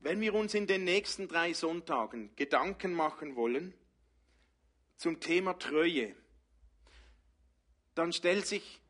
Wenn 0.00 0.20
wir 0.20 0.34
uns 0.34 0.52
in 0.54 0.66
den 0.66 0.82
nächsten 0.82 1.28
drei 1.28 1.52
Sonntagen 1.52 2.34
Gedanken 2.34 2.92
machen 2.92 3.36
wollen 3.36 3.72
zum 4.96 5.20
Thema 5.20 5.54
Treue, 5.60 6.16
dann 7.94 8.12
stellt 8.12 8.48
sich 8.48 8.80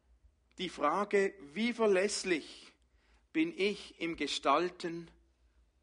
die 0.59 0.69
Frage, 0.69 1.35
wie 1.53 1.73
verlässlich 1.73 2.73
bin 3.33 3.53
ich 3.57 4.01
im 4.01 4.17
Gestalten 4.17 5.11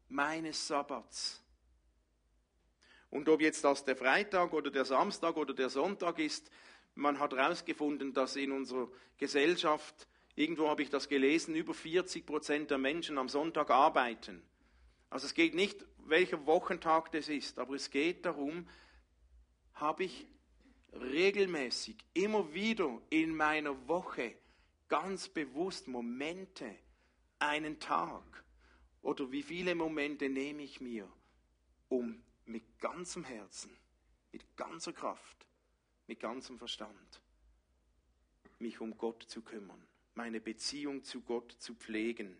meines 0.08 0.66
Sabbats? 0.66 1.42
Und 3.10 3.28
ob 3.28 3.42
jetzt 3.42 3.62
das 3.64 3.84
der 3.84 3.96
Freitag 3.96 4.54
oder 4.54 4.70
der 4.70 4.86
Samstag 4.86 5.36
oder 5.36 5.52
der 5.52 5.68
Sonntag 5.68 6.18
ist, 6.18 6.50
man 6.94 7.18
hat 7.18 7.34
herausgefunden, 7.34 8.14
dass 8.14 8.36
in 8.36 8.52
unserer 8.52 8.88
Gesellschaft, 9.18 10.08
irgendwo 10.34 10.68
habe 10.68 10.82
ich 10.82 10.90
das 10.90 11.08
gelesen, 11.08 11.54
über 11.54 11.74
40 11.74 12.24
Prozent 12.24 12.70
der 12.70 12.78
Menschen 12.78 13.18
am 13.18 13.28
Sonntag 13.28 13.70
arbeiten. 13.70 14.42
Also 15.10 15.26
es 15.26 15.34
geht 15.34 15.54
nicht, 15.54 15.84
welcher 16.06 16.46
Wochentag 16.46 17.12
das 17.12 17.28
ist, 17.28 17.58
aber 17.58 17.74
es 17.74 17.90
geht 17.90 18.24
darum, 18.24 18.66
habe 19.74 20.04
ich 20.04 20.26
regelmäßig, 20.94 21.96
immer 22.14 22.52
wieder 22.54 23.00
in 23.10 23.36
meiner 23.36 23.88
Woche 23.88 24.34
ganz 24.92 25.30
bewusst 25.30 25.88
Momente, 25.88 26.70
einen 27.38 27.80
Tag 27.80 28.44
oder 29.00 29.32
wie 29.32 29.42
viele 29.42 29.74
Momente 29.74 30.28
nehme 30.28 30.62
ich 30.62 30.82
mir, 30.82 31.10
um 31.88 32.22
mit 32.44 32.78
ganzem 32.78 33.24
Herzen, 33.24 33.74
mit 34.32 34.54
ganzer 34.54 34.92
Kraft, 34.92 35.46
mit 36.06 36.20
ganzem 36.20 36.58
Verstand 36.58 37.22
mich 38.58 38.82
um 38.82 38.98
Gott 38.98 39.22
zu 39.22 39.40
kümmern, 39.40 39.82
meine 40.14 40.42
Beziehung 40.42 41.02
zu 41.04 41.22
Gott 41.22 41.52
zu 41.52 41.74
pflegen. 41.74 42.36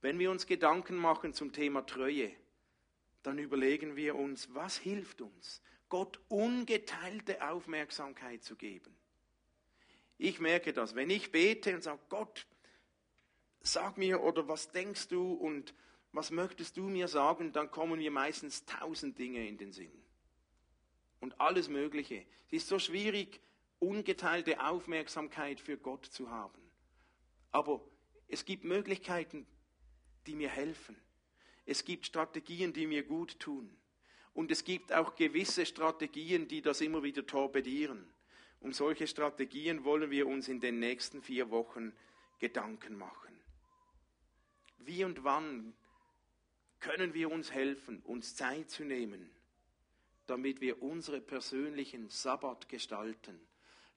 Wenn 0.00 0.20
wir 0.20 0.30
uns 0.30 0.46
Gedanken 0.46 0.94
machen 0.94 1.34
zum 1.34 1.52
Thema 1.52 1.82
Treue, 1.82 2.32
dann 3.24 3.40
überlegen 3.40 3.96
wir 3.96 4.14
uns, 4.14 4.54
was 4.54 4.78
hilft 4.78 5.20
uns, 5.20 5.60
Gott 5.88 6.20
ungeteilte 6.28 7.44
Aufmerksamkeit 7.50 8.44
zu 8.44 8.54
geben. 8.54 8.96
Ich 10.22 10.38
merke 10.38 10.74
das, 10.74 10.94
wenn 10.94 11.08
ich 11.08 11.32
bete 11.32 11.74
und 11.74 11.82
sage, 11.82 11.98
Gott, 12.10 12.46
sag 13.60 13.96
mir 13.96 14.20
oder 14.22 14.46
was 14.48 14.70
denkst 14.70 15.08
du 15.08 15.32
und 15.32 15.72
was 16.12 16.30
möchtest 16.30 16.76
du 16.76 16.82
mir 16.82 17.08
sagen, 17.08 17.52
dann 17.52 17.70
kommen 17.70 18.00
mir 18.00 18.10
meistens 18.10 18.66
tausend 18.66 19.18
Dinge 19.18 19.48
in 19.48 19.56
den 19.56 19.72
Sinn. 19.72 19.90
Und 21.20 21.40
alles 21.40 21.70
Mögliche. 21.70 22.26
Es 22.48 22.64
ist 22.64 22.68
so 22.68 22.78
schwierig, 22.78 23.40
ungeteilte 23.78 24.62
Aufmerksamkeit 24.62 25.58
für 25.58 25.78
Gott 25.78 26.04
zu 26.04 26.28
haben. 26.28 26.70
Aber 27.50 27.80
es 28.28 28.44
gibt 28.44 28.64
Möglichkeiten, 28.64 29.46
die 30.26 30.34
mir 30.34 30.50
helfen. 30.50 31.00
Es 31.64 31.86
gibt 31.86 32.04
Strategien, 32.04 32.74
die 32.74 32.86
mir 32.86 33.04
gut 33.04 33.40
tun. 33.40 33.74
Und 34.34 34.50
es 34.50 34.64
gibt 34.64 34.92
auch 34.92 35.14
gewisse 35.14 35.64
Strategien, 35.64 36.46
die 36.46 36.60
das 36.60 36.82
immer 36.82 37.02
wieder 37.02 37.24
torpedieren. 37.26 38.06
Um 38.60 38.72
solche 38.72 39.06
Strategien 39.06 39.84
wollen 39.84 40.10
wir 40.10 40.26
uns 40.26 40.48
in 40.48 40.60
den 40.60 40.78
nächsten 40.78 41.22
vier 41.22 41.50
Wochen 41.50 41.92
Gedanken 42.38 42.96
machen. 42.96 43.38
Wie 44.78 45.04
und 45.04 45.24
wann 45.24 45.74
können 46.80 47.14
wir 47.14 47.30
uns 47.30 47.52
helfen, 47.52 48.00
uns 48.04 48.34
Zeit 48.34 48.70
zu 48.70 48.84
nehmen, 48.84 49.30
damit 50.26 50.60
wir 50.60 50.82
unsere 50.82 51.20
persönlichen 51.20 52.08
Sabbat 52.08 52.68
gestalten, 52.68 53.38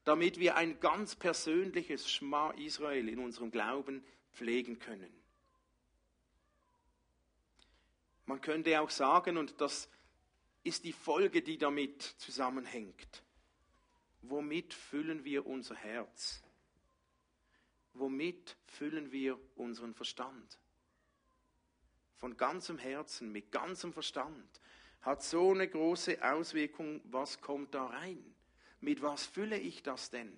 damit 0.04 0.40
wir 0.40 0.56
ein 0.56 0.80
ganz 0.80 1.16
persönliches 1.16 2.12
Schma 2.12 2.52
Israel 2.52 3.08
in 3.08 3.20
unserem 3.20 3.52
Glauben 3.52 4.04
pflegen 4.34 4.80
können. 4.80 5.14
Man 8.26 8.42
könnte 8.42 8.80
auch 8.82 8.90
sagen, 8.90 9.38
und 9.38 9.60
das 9.60 9.90
ist 10.64 10.86
die 10.86 10.94
Folge, 10.94 11.42
die 11.42 11.58
damit 11.58 12.02
zusammenhängt, 12.02 13.24
womit 14.24 14.74
füllen 14.74 15.24
wir 15.24 15.46
unser 15.46 15.76
Herz? 15.76 16.44
Womit 17.94 18.58
füllen 18.66 19.12
wir 19.12 19.40
unseren 19.56 19.94
Verstand? 19.94 20.60
Von 22.18 22.38
ganzem 22.38 22.78
Herzen, 22.78 23.32
mit 23.32 23.52
ganzem 23.52 23.94
Verstand, 23.94 24.62
hat 25.02 25.22
so 25.22 25.52
eine 25.52 25.68
große 25.68 26.24
Auswirkung, 26.24 27.02
was 27.04 27.42
kommt 27.42 27.76
da 27.76 27.86
rein? 27.86 28.24
Mit 28.80 29.02
was 29.02 29.26
fülle 29.26 29.60
ich 29.60 29.84
das 29.84 30.10
denn? 30.10 30.32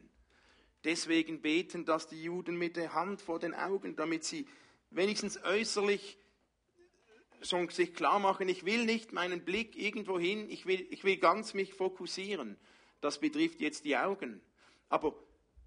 Deswegen 0.84 1.42
beten 1.42 1.86
das 1.86 2.08
die 2.08 2.22
Juden 2.22 2.58
mit 2.58 2.76
der 2.76 2.94
Hand 2.94 3.22
vor 3.22 3.40
den 3.40 3.54
Augen, 3.54 3.96
damit 3.96 4.24
sie 4.24 4.48
wenigstens 4.90 5.42
äußerlich 5.44 6.18
schon 7.42 7.70
sich 7.70 7.94
klar 7.94 8.20
machen, 8.20 8.50
ich 8.50 8.66
will 8.66 8.86
nicht 8.86 9.14
meinen 9.14 9.46
Blick 9.46 9.76
irgendwo 9.76 10.20
hin, 10.20 10.50
ich 10.50 10.66
will, 10.66 10.86
ich 10.90 11.04
will 11.04 11.18
ganz 11.18 11.54
mich 11.54 11.74
fokussieren. 11.74 12.58
Das 13.02 13.20
betrifft 13.20 13.62
jetzt 13.62 13.86
die 13.86 13.98
Augen. 13.98 14.42
Aber 14.90 15.16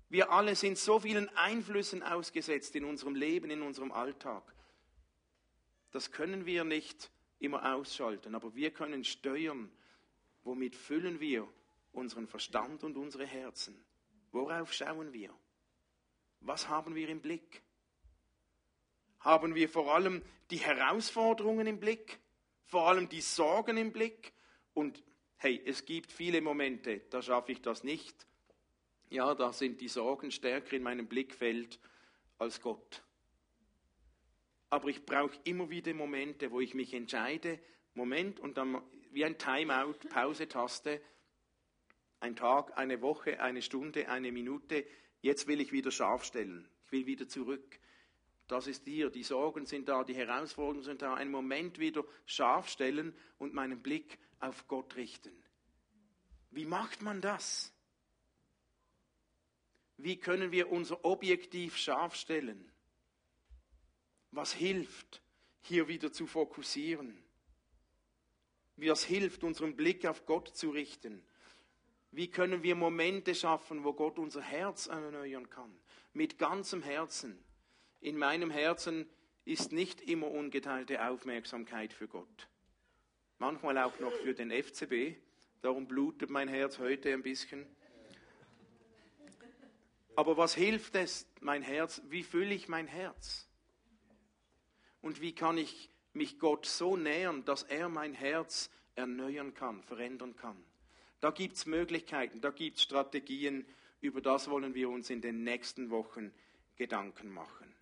wir 0.08 0.30
alle 0.32 0.54
sind 0.54 0.78
so 0.78 1.00
vielen 1.00 1.28
Einflüssen 1.36 2.02
ausgesetzt 2.02 2.74
in 2.76 2.84
unserem 2.84 3.14
Leben, 3.14 3.50
in 3.50 3.62
unserem 3.62 3.92
Alltag. 3.92 4.42
Das 5.90 6.10
können 6.10 6.46
wir 6.46 6.64
nicht 6.64 7.10
immer 7.38 7.74
ausschalten, 7.74 8.34
aber 8.34 8.54
wir 8.54 8.70
können 8.70 9.04
steuern, 9.04 9.70
womit 10.44 10.74
füllen 10.74 11.20
wir 11.20 11.48
unseren 11.92 12.26
Verstand 12.26 12.84
und 12.84 12.96
unsere 12.96 13.26
Herzen. 13.26 13.84
Worauf 14.32 14.72
schauen 14.72 15.12
wir? 15.12 15.32
Was 16.40 16.68
haben 16.68 16.94
wir 16.94 17.08
im 17.08 17.20
Blick? 17.20 17.62
haben 19.20 19.54
wir 19.54 19.68
vor 19.68 19.94
allem 19.94 20.22
die 20.50 20.58
Herausforderungen 20.58 21.66
im 21.66 21.80
Blick, 21.80 22.18
vor 22.64 22.88
allem 22.88 23.08
die 23.08 23.20
Sorgen 23.20 23.76
im 23.76 23.92
Blick. 23.92 24.32
Und 24.74 25.02
hey, 25.38 25.60
es 25.64 25.84
gibt 25.84 26.12
viele 26.12 26.40
Momente, 26.40 27.00
da 27.10 27.22
schaffe 27.22 27.52
ich 27.52 27.62
das 27.62 27.84
nicht. 27.84 28.26
Ja, 29.10 29.34
da 29.34 29.52
sind 29.52 29.80
die 29.80 29.88
Sorgen 29.88 30.30
stärker 30.30 30.76
in 30.76 30.82
meinem 30.82 31.06
Blickfeld 31.06 31.78
als 32.38 32.60
Gott. 32.60 33.02
Aber 34.70 34.88
ich 34.88 35.06
brauche 35.06 35.38
immer 35.44 35.70
wieder 35.70 35.94
Momente, 35.94 36.50
wo 36.50 36.60
ich 36.60 36.74
mich 36.74 36.92
entscheide, 36.92 37.58
Moment 37.94 38.38
und 38.38 38.58
dann 38.58 38.82
wie 39.10 39.24
ein 39.24 39.38
Timeout, 39.38 40.08
Pause-Taste, 40.10 41.00
ein 42.20 42.36
Tag, 42.36 42.76
eine 42.76 43.00
Woche, 43.00 43.40
eine 43.40 43.62
Stunde, 43.62 44.08
eine 44.10 44.30
Minute, 44.30 44.84
jetzt 45.22 45.46
will 45.46 45.60
ich 45.60 45.72
wieder 45.72 45.90
scharf 45.90 46.24
stellen. 46.24 46.68
Ich 46.84 46.92
will 46.92 47.06
wieder 47.06 47.26
zurück 47.26 47.80
das 48.48 48.66
ist 48.66 48.86
hier, 48.86 49.10
die 49.10 49.22
Sorgen 49.22 49.66
sind 49.66 49.88
da, 49.88 50.02
die 50.02 50.14
Herausforderungen 50.14 50.82
sind 50.82 51.02
da, 51.02 51.14
einen 51.14 51.30
Moment 51.30 51.78
wieder 51.78 52.02
scharf 52.24 52.68
stellen 52.68 53.14
und 53.36 53.52
meinen 53.52 53.82
Blick 53.82 54.18
auf 54.40 54.66
Gott 54.68 54.96
richten. 54.96 55.32
Wie 56.50 56.64
macht 56.64 57.02
man 57.02 57.20
das? 57.20 57.72
Wie 59.96 60.16
können 60.16 60.52
wir 60.52 60.70
unser 60.70 61.04
Objektiv 61.04 61.76
scharf 61.76 62.14
stellen? 62.14 62.70
Was 64.30 64.52
hilft, 64.52 65.22
hier 65.62 65.88
wieder 65.88 66.12
zu 66.12 66.26
fokussieren? 66.26 67.22
Wie 68.76 68.88
es 68.88 69.04
hilft, 69.04 69.42
unseren 69.42 69.74
Blick 69.74 70.06
auf 70.06 70.24
Gott 70.24 70.48
zu 70.56 70.70
richten? 70.70 71.24
Wie 72.12 72.30
können 72.30 72.62
wir 72.62 72.74
Momente 72.74 73.34
schaffen, 73.34 73.84
wo 73.84 73.92
Gott 73.92 74.18
unser 74.18 74.40
Herz 74.40 74.86
erneuern 74.86 75.50
kann? 75.50 75.78
Mit 76.12 76.38
ganzem 76.38 76.82
Herzen 76.82 77.44
in 78.00 78.16
meinem 78.16 78.50
Herzen 78.50 79.08
ist 79.44 79.72
nicht 79.72 80.00
immer 80.00 80.30
ungeteilte 80.30 81.04
Aufmerksamkeit 81.08 81.92
für 81.92 82.06
Gott. 82.06 82.48
Manchmal 83.38 83.78
auch 83.78 83.98
noch 84.00 84.12
für 84.12 84.34
den 84.34 84.50
FCB. 84.50 85.16
Darum 85.62 85.86
blutet 85.86 86.30
mein 86.30 86.48
Herz 86.48 86.78
heute 86.78 87.12
ein 87.12 87.22
bisschen. 87.22 87.66
Aber 90.16 90.36
was 90.36 90.54
hilft 90.54 90.96
es, 90.96 91.28
mein 91.40 91.62
Herz? 91.62 92.02
Wie 92.08 92.24
fülle 92.24 92.54
ich 92.54 92.68
mein 92.68 92.88
Herz? 92.88 93.48
Und 95.00 95.20
wie 95.20 95.32
kann 95.32 95.56
ich 95.56 95.90
mich 96.12 96.40
Gott 96.40 96.66
so 96.66 96.96
nähern, 96.96 97.44
dass 97.44 97.62
er 97.62 97.88
mein 97.88 98.14
Herz 98.14 98.70
erneuern 98.96 99.54
kann, 99.54 99.82
verändern 99.84 100.34
kann? 100.34 100.56
Da 101.20 101.30
gibt 101.30 101.56
es 101.56 101.66
Möglichkeiten, 101.66 102.40
da 102.40 102.50
gibt 102.50 102.78
es 102.78 102.82
Strategien 102.82 103.66
Über 104.00 104.20
das 104.20 104.48
wollen 104.48 104.74
wir 104.74 104.90
uns 104.90 105.10
in 105.10 105.20
den 105.20 105.42
nächsten 105.42 105.90
Wochen 105.90 106.32
Gedanken 106.76 107.30
machen. 107.30 107.74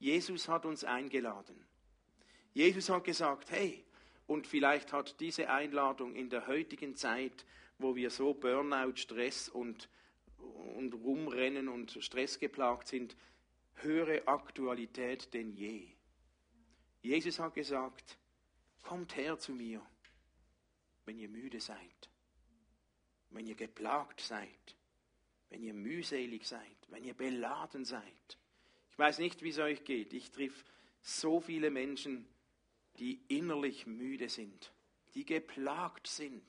Jesus 0.00 0.48
hat 0.48 0.64
uns 0.64 0.84
eingeladen. 0.84 1.64
Jesus 2.54 2.88
hat 2.88 3.04
gesagt, 3.04 3.50
hey, 3.50 3.84
und 4.28 4.46
vielleicht 4.46 4.92
hat 4.92 5.20
diese 5.20 5.48
Einladung 5.48 6.14
in 6.14 6.28
der 6.28 6.46
heutigen 6.46 6.94
Zeit, 6.94 7.46
wo 7.78 7.96
wir 7.96 8.10
so 8.10 8.34
Burnout, 8.34 8.96
Stress 8.96 9.48
und, 9.48 9.88
und 10.76 10.92
rumrennen 10.92 11.66
und 11.68 11.96
stressgeplagt 11.98 12.88
sind, 12.88 13.16
höhere 13.76 14.28
Aktualität 14.28 15.32
denn 15.32 15.50
je. 15.50 15.88
Jesus 17.00 17.38
hat 17.38 17.54
gesagt, 17.54 18.18
kommt 18.82 19.16
her 19.16 19.38
zu 19.38 19.52
mir, 19.52 19.80
wenn 21.06 21.18
ihr 21.18 21.28
müde 21.30 21.58
seid, 21.58 22.10
wenn 23.30 23.46
ihr 23.46 23.54
geplagt 23.54 24.20
seid, 24.20 24.76
wenn 25.48 25.62
ihr 25.62 25.72
mühselig 25.72 26.46
seid, 26.46 26.76
wenn 26.88 27.02
ihr 27.02 27.14
beladen 27.14 27.86
seid. 27.86 28.36
Ich 28.90 28.98
weiß 28.98 29.20
nicht, 29.20 29.40
wie 29.42 29.50
es 29.50 29.58
euch 29.58 29.84
geht. 29.84 30.12
Ich 30.12 30.30
triff 30.32 30.66
so 31.00 31.40
viele 31.40 31.70
Menschen, 31.70 32.28
die 32.98 33.20
innerlich 33.28 33.86
müde 33.86 34.28
sind, 34.28 34.72
die 35.14 35.24
geplagt 35.24 36.06
sind 36.06 36.42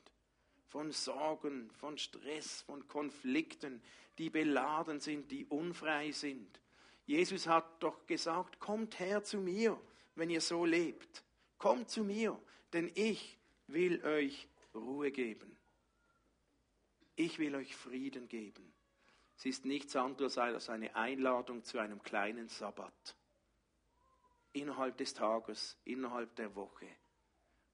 von 0.68 0.92
Sorgen, 0.92 1.72
von 1.72 1.98
Stress, 1.98 2.62
von 2.62 2.88
Konflikten, 2.88 3.82
die 4.18 4.30
beladen 4.30 5.00
sind, 5.00 5.32
die 5.32 5.46
unfrei 5.46 6.12
sind. 6.12 6.60
Jesus 7.06 7.48
hat 7.48 7.82
doch 7.82 8.06
gesagt, 8.06 8.60
kommt 8.60 9.00
her 9.00 9.24
zu 9.24 9.40
mir, 9.40 9.80
wenn 10.16 10.30
ihr 10.30 10.42
so 10.42 10.66
lebt. 10.66 11.24
Kommt 11.58 11.90
zu 11.90 12.04
mir, 12.04 12.40
denn 12.72 12.92
ich 12.94 13.38
will 13.68 14.04
euch 14.06 14.48
Ruhe 14.76 15.12
geben. 15.12 15.58
Ich 17.16 17.40
will 17.40 17.56
euch 17.56 17.76
Frieden 17.76 18.28
geben. 18.28 18.74
Es 19.38 19.46
ist 19.46 19.66
nichts 19.66 19.96
anderes 19.96 20.38
als 20.38 20.70
eine 20.70 20.96
Einladung 20.96 21.64
zu 21.64 21.80
einem 21.80 22.04
kleinen 22.04 22.48
Sabbat 22.48 23.16
innerhalb 24.54 24.98
des 24.98 25.14
Tages, 25.14 25.78
innerhalb 25.86 26.36
der 26.36 26.56
Woche. 26.56 26.88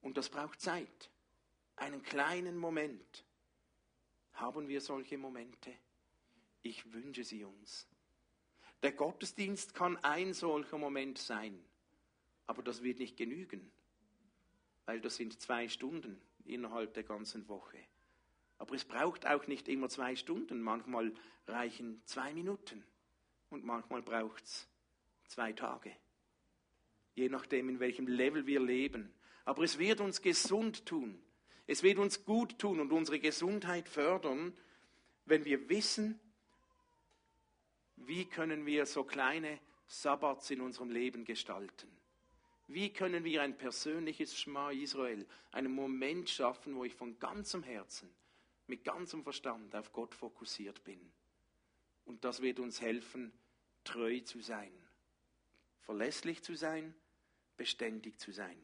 Und 0.02 0.18
das 0.18 0.30
braucht 0.30 0.62
Zeit, 0.62 1.10
einen 1.76 2.04
kleinen 2.04 2.58
Moment. 2.58 3.26
Haben 4.34 4.68
wir 4.68 4.82
solche 4.82 5.18
Momente? 5.18 5.74
Ich 6.62 6.92
wünsche 6.92 7.24
sie 7.24 7.44
uns. 7.44 7.88
Der 8.84 8.92
Gottesdienst 8.92 9.74
kann 9.74 9.98
ein 9.98 10.34
solcher 10.34 10.78
Moment 10.78 11.18
sein, 11.18 11.64
aber 12.46 12.62
das 12.62 12.84
wird 12.84 13.00
nicht 13.00 13.18
genügen, 13.18 13.72
weil 14.86 15.00
das 15.00 15.16
sind 15.16 15.42
zwei 15.42 15.70
Stunden 15.70 16.22
innerhalb 16.44 16.94
der 16.94 17.04
ganzen 17.04 17.48
Woche. 17.48 17.80
Aber 18.58 18.76
es 18.76 18.86
braucht 18.86 19.26
auch 19.26 19.48
nicht 19.48 19.68
immer 19.68 19.90
zwei 19.90 20.16
Stunden, 20.16 20.62
manchmal 20.62 21.14
reichen 21.48 22.02
zwei 22.06 22.34
Minuten 22.34 22.86
und 23.50 23.64
manchmal 23.64 24.02
braucht 24.02 24.44
es 24.44 24.68
zwei 25.28 25.54
Tage 25.54 25.96
je 27.16 27.30
nachdem, 27.30 27.70
in 27.70 27.80
welchem 27.80 28.08
Level 28.08 28.46
wir 28.46 28.60
leben. 28.60 29.12
Aber 29.46 29.64
es 29.64 29.80
wird 29.80 30.02
uns 30.02 30.22
gesund 30.22 30.86
tun. 30.86 31.20
Es 31.66 31.82
wird 31.82 31.98
uns 31.98 32.26
gut 32.26 32.60
tun 32.60 32.80
und 32.80 32.92
unsere 32.92 33.20
Gesundheit 33.20 33.90
fördern, 33.90 34.56
wenn 35.26 35.46
wir 35.46 35.70
wissen, 35.70 36.20
wie 37.96 38.26
können 38.26 38.66
wir 38.66 38.86
so 38.86 39.04
kleine 39.04 39.60
Sabbats 39.88 40.52
in 40.52 40.62
unserem 40.62 40.92
Leben 40.92 41.26
gestalten. 41.26 41.90
Wie 42.68 42.92
können 42.92 43.24
wir 43.24 43.42
ein 43.42 43.58
persönliches 43.58 44.38
Schma 44.38 44.72
Israel, 44.72 45.26
einen 45.52 45.74
Moment 45.74 46.30
schaffen, 46.30 46.76
wo 46.76 46.84
ich 46.84 46.94
von 46.94 47.18
ganzem 47.20 47.64
Herzen, 47.64 48.10
mit 48.68 48.84
ganzem 48.84 49.24
Verstand 49.24 49.76
auf 49.76 49.94
Gott 49.94 50.14
fokussiert 50.14 50.84
bin. 50.84 51.00
Und 52.06 52.24
das 52.24 52.42
wird 52.42 52.60
uns 52.60 52.82
helfen, 52.82 53.32
treu 53.84 54.20
zu 54.20 54.42
sein, 54.42 54.72
verlässlich 55.82 56.44
zu 56.44 56.56
sein 56.56 56.96
beständig 57.58 58.20
zu 58.20 58.32
sein. 58.32 58.58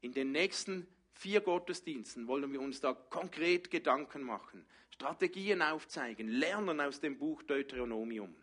In 0.00 0.12
den 0.12 0.32
nächsten 0.32 0.86
vier 1.12 1.40
Gottesdiensten 1.40 2.26
wollen 2.26 2.52
wir 2.52 2.60
uns 2.60 2.80
da 2.80 2.92
konkret 2.92 3.70
Gedanken 3.70 4.22
machen, 4.22 4.66
Strategien 4.90 5.62
aufzeigen, 5.62 6.28
lernen 6.28 6.80
aus 6.80 7.00
dem 7.00 7.18
Buch 7.18 7.42
Deuteronomium. 7.42 8.34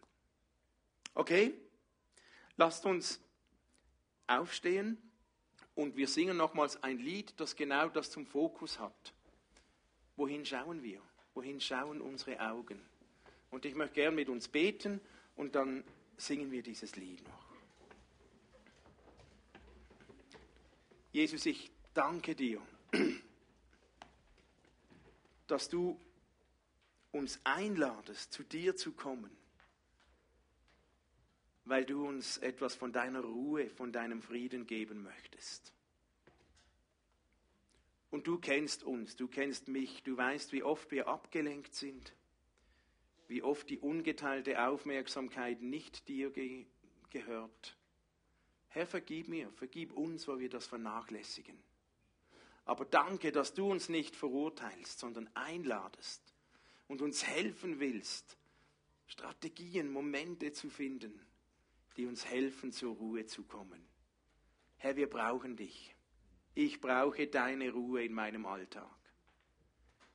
Okay? 1.14 1.54
Lasst 2.58 2.86
uns 2.86 3.20
aufstehen 4.28 4.98
und 5.76 5.96
wir 5.96 6.08
singen 6.08 6.38
nochmals 6.38 6.82
ein 6.84 7.00
Lied, 7.00 7.34
das 7.40 7.56
genau 7.56 7.90
das 7.90 8.12
zum 8.12 8.26
Fokus 8.26 8.80
hat. 8.80 9.14
Wohin 10.16 10.46
schauen 10.46 10.84
wir? 10.84 11.02
Wohin 11.34 11.62
schauen 11.62 12.02
unsere 12.02 12.40
Augen? 12.40 12.82
Und 13.52 13.66
ich 13.66 13.76
möchte 13.76 13.96
gern 13.96 14.16
mit 14.16 14.30
uns 14.30 14.48
beten 14.48 15.00
und 15.36 15.56
dann 15.56 15.84
singen 16.18 16.52
wir 16.52 16.62
dieses 16.62 16.96
Lied 16.96 17.24
noch. 17.28 17.49
Jesus, 21.12 21.48
ich 21.48 21.72
danke 21.96 22.36
dir, 22.36 22.62
dass 25.48 25.68
du 25.68 26.00
uns 27.12 27.40
einladest, 27.44 28.32
zu 28.32 28.44
dir 28.44 28.76
zu 28.76 28.92
kommen, 28.92 29.36
weil 31.66 31.84
du 31.86 32.08
uns 32.08 32.38
etwas 32.38 32.76
von 32.76 32.94
deiner 32.94 33.22
Ruhe, 33.22 33.72
von 33.72 33.92
deinem 33.92 34.22
Frieden 34.22 34.68
geben 34.68 35.02
möchtest. 35.02 35.74
Und 38.12 38.28
du 38.28 38.38
kennst 38.38 38.84
uns, 38.84 39.16
du 39.16 39.28
kennst 39.28 39.68
mich, 39.68 40.04
du 40.04 40.16
weißt, 40.16 40.52
wie 40.52 40.64
oft 40.64 40.92
wir 40.92 41.08
abgelenkt 41.08 41.74
sind, 41.74 42.14
wie 43.28 43.42
oft 43.42 43.68
die 43.70 43.80
ungeteilte 43.80 44.64
Aufmerksamkeit 44.68 45.62
nicht 45.62 46.08
dir 46.08 46.32
ge 46.32 46.68
gehört. 47.10 47.79
Herr, 48.80 48.88
vergib 48.88 49.28
mir, 49.28 49.52
vergib 49.52 49.92
uns, 49.92 50.26
wo 50.30 50.40
wir 50.40 50.48
das 50.48 50.66
vernachlässigen. 50.66 51.62
Aber 52.64 52.86
danke, 52.86 53.34
dass 53.34 53.54
du 53.54 53.70
uns 53.70 53.90
nicht 53.90 54.16
verurteilst, 54.16 55.00
sondern 55.00 55.30
einladest 55.34 56.34
und 56.88 57.02
uns 57.02 57.28
helfen 57.28 57.82
willst, 57.82 58.38
Strategien, 59.06 59.92
Momente 59.92 60.54
zu 60.54 60.70
finden, 60.70 61.12
die 61.98 62.06
uns 62.06 62.26
helfen, 62.26 62.72
zur 62.72 62.96
Ruhe 62.96 63.26
zu 63.26 63.44
kommen. 63.44 63.86
Herr, 64.78 64.96
wir 64.96 65.10
brauchen 65.10 65.58
dich. 65.58 65.94
Ich 66.56 66.80
brauche 66.80 67.28
deine 67.28 67.72
Ruhe 67.72 68.06
in 68.06 68.14
meinem 68.14 68.46
Alltag. 68.46 68.98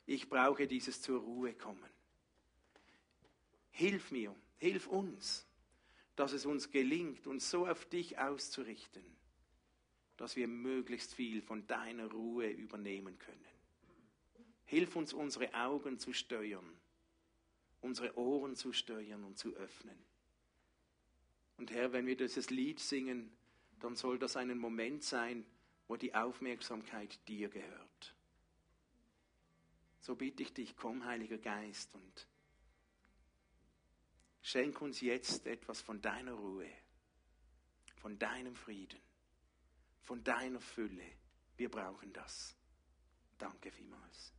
Ich 0.07 0.27
brauche 0.27 0.65
dieses 0.65 1.03
zur 1.03 1.21
Ruhe 1.21 1.53
kommen. 1.53 1.91
Hilf 3.69 4.09
mir, 4.09 4.35
hilf 4.57 4.87
uns 4.87 5.45
dass 6.15 6.31
es 6.31 6.45
uns 6.45 6.71
gelingt, 6.71 7.27
uns 7.27 7.49
so 7.49 7.67
auf 7.67 7.85
dich 7.85 8.17
auszurichten, 8.17 9.03
dass 10.17 10.35
wir 10.35 10.47
möglichst 10.47 11.13
viel 11.13 11.41
von 11.41 11.67
deiner 11.67 12.09
Ruhe 12.11 12.49
übernehmen 12.49 13.17
können. 13.19 13.45
Hilf 14.65 14.95
uns, 14.95 15.13
unsere 15.13 15.53
Augen 15.53 15.99
zu 15.99 16.13
steuern, 16.13 16.65
unsere 17.81 18.17
Ohren 18.17 18.55
zu 18.55 18.73
steuern 18.73 19.23
und 19.23 19.37
zu 19.37 19.53
öffnen. 19.55 19.97
Und 21.57 21.71
Herr, 21.71 21.93
wenn 21.93 22.05
wir 22.05 22.17
dieses 22.17 22.49
Lied 22.49 22.79
singen, 22.79 23.31
dann 23.79 23.95
soll 23.95 24.17
das 24.17 24.35
ein 24.37 24.57
Moment 24.57 25.03
sein, 25.03 25.45
wo 25.87 25.95
die 25.95 26.15
Aufmerksamkeit 26.15 27.19
dir 27.27 27.49
gehört. 27.49 28.15
So 29.99 30.15
bitte 30.15 30.43
ich 30.43 30.53
dich, 30.53 30.75
komm, 30.75 31.05
Heiliger 31.05 31.37
Geist, 31.37 31.93
und 31.95 32.27
Schenk 34.45 34.79
uns 34.79 35.01
jetzt 35.01 35.47
etwas 35.47 35.81
von 35.81 35.99
deiner 35.99 36.33
Ruhe, 36.33 36.69
von 37.95 38.19
deinem 38.19 38.55
Frieden, 38.55 38.99
von 40.03 40.23
deiner 40.23 40.61
Fülle. 40.61 41.03
Wir 41.57 41.67
brauchen 41.67 42.13
das. 42.13 42.55
Danke 43.39 43.71
vielmals. 43.71 44.35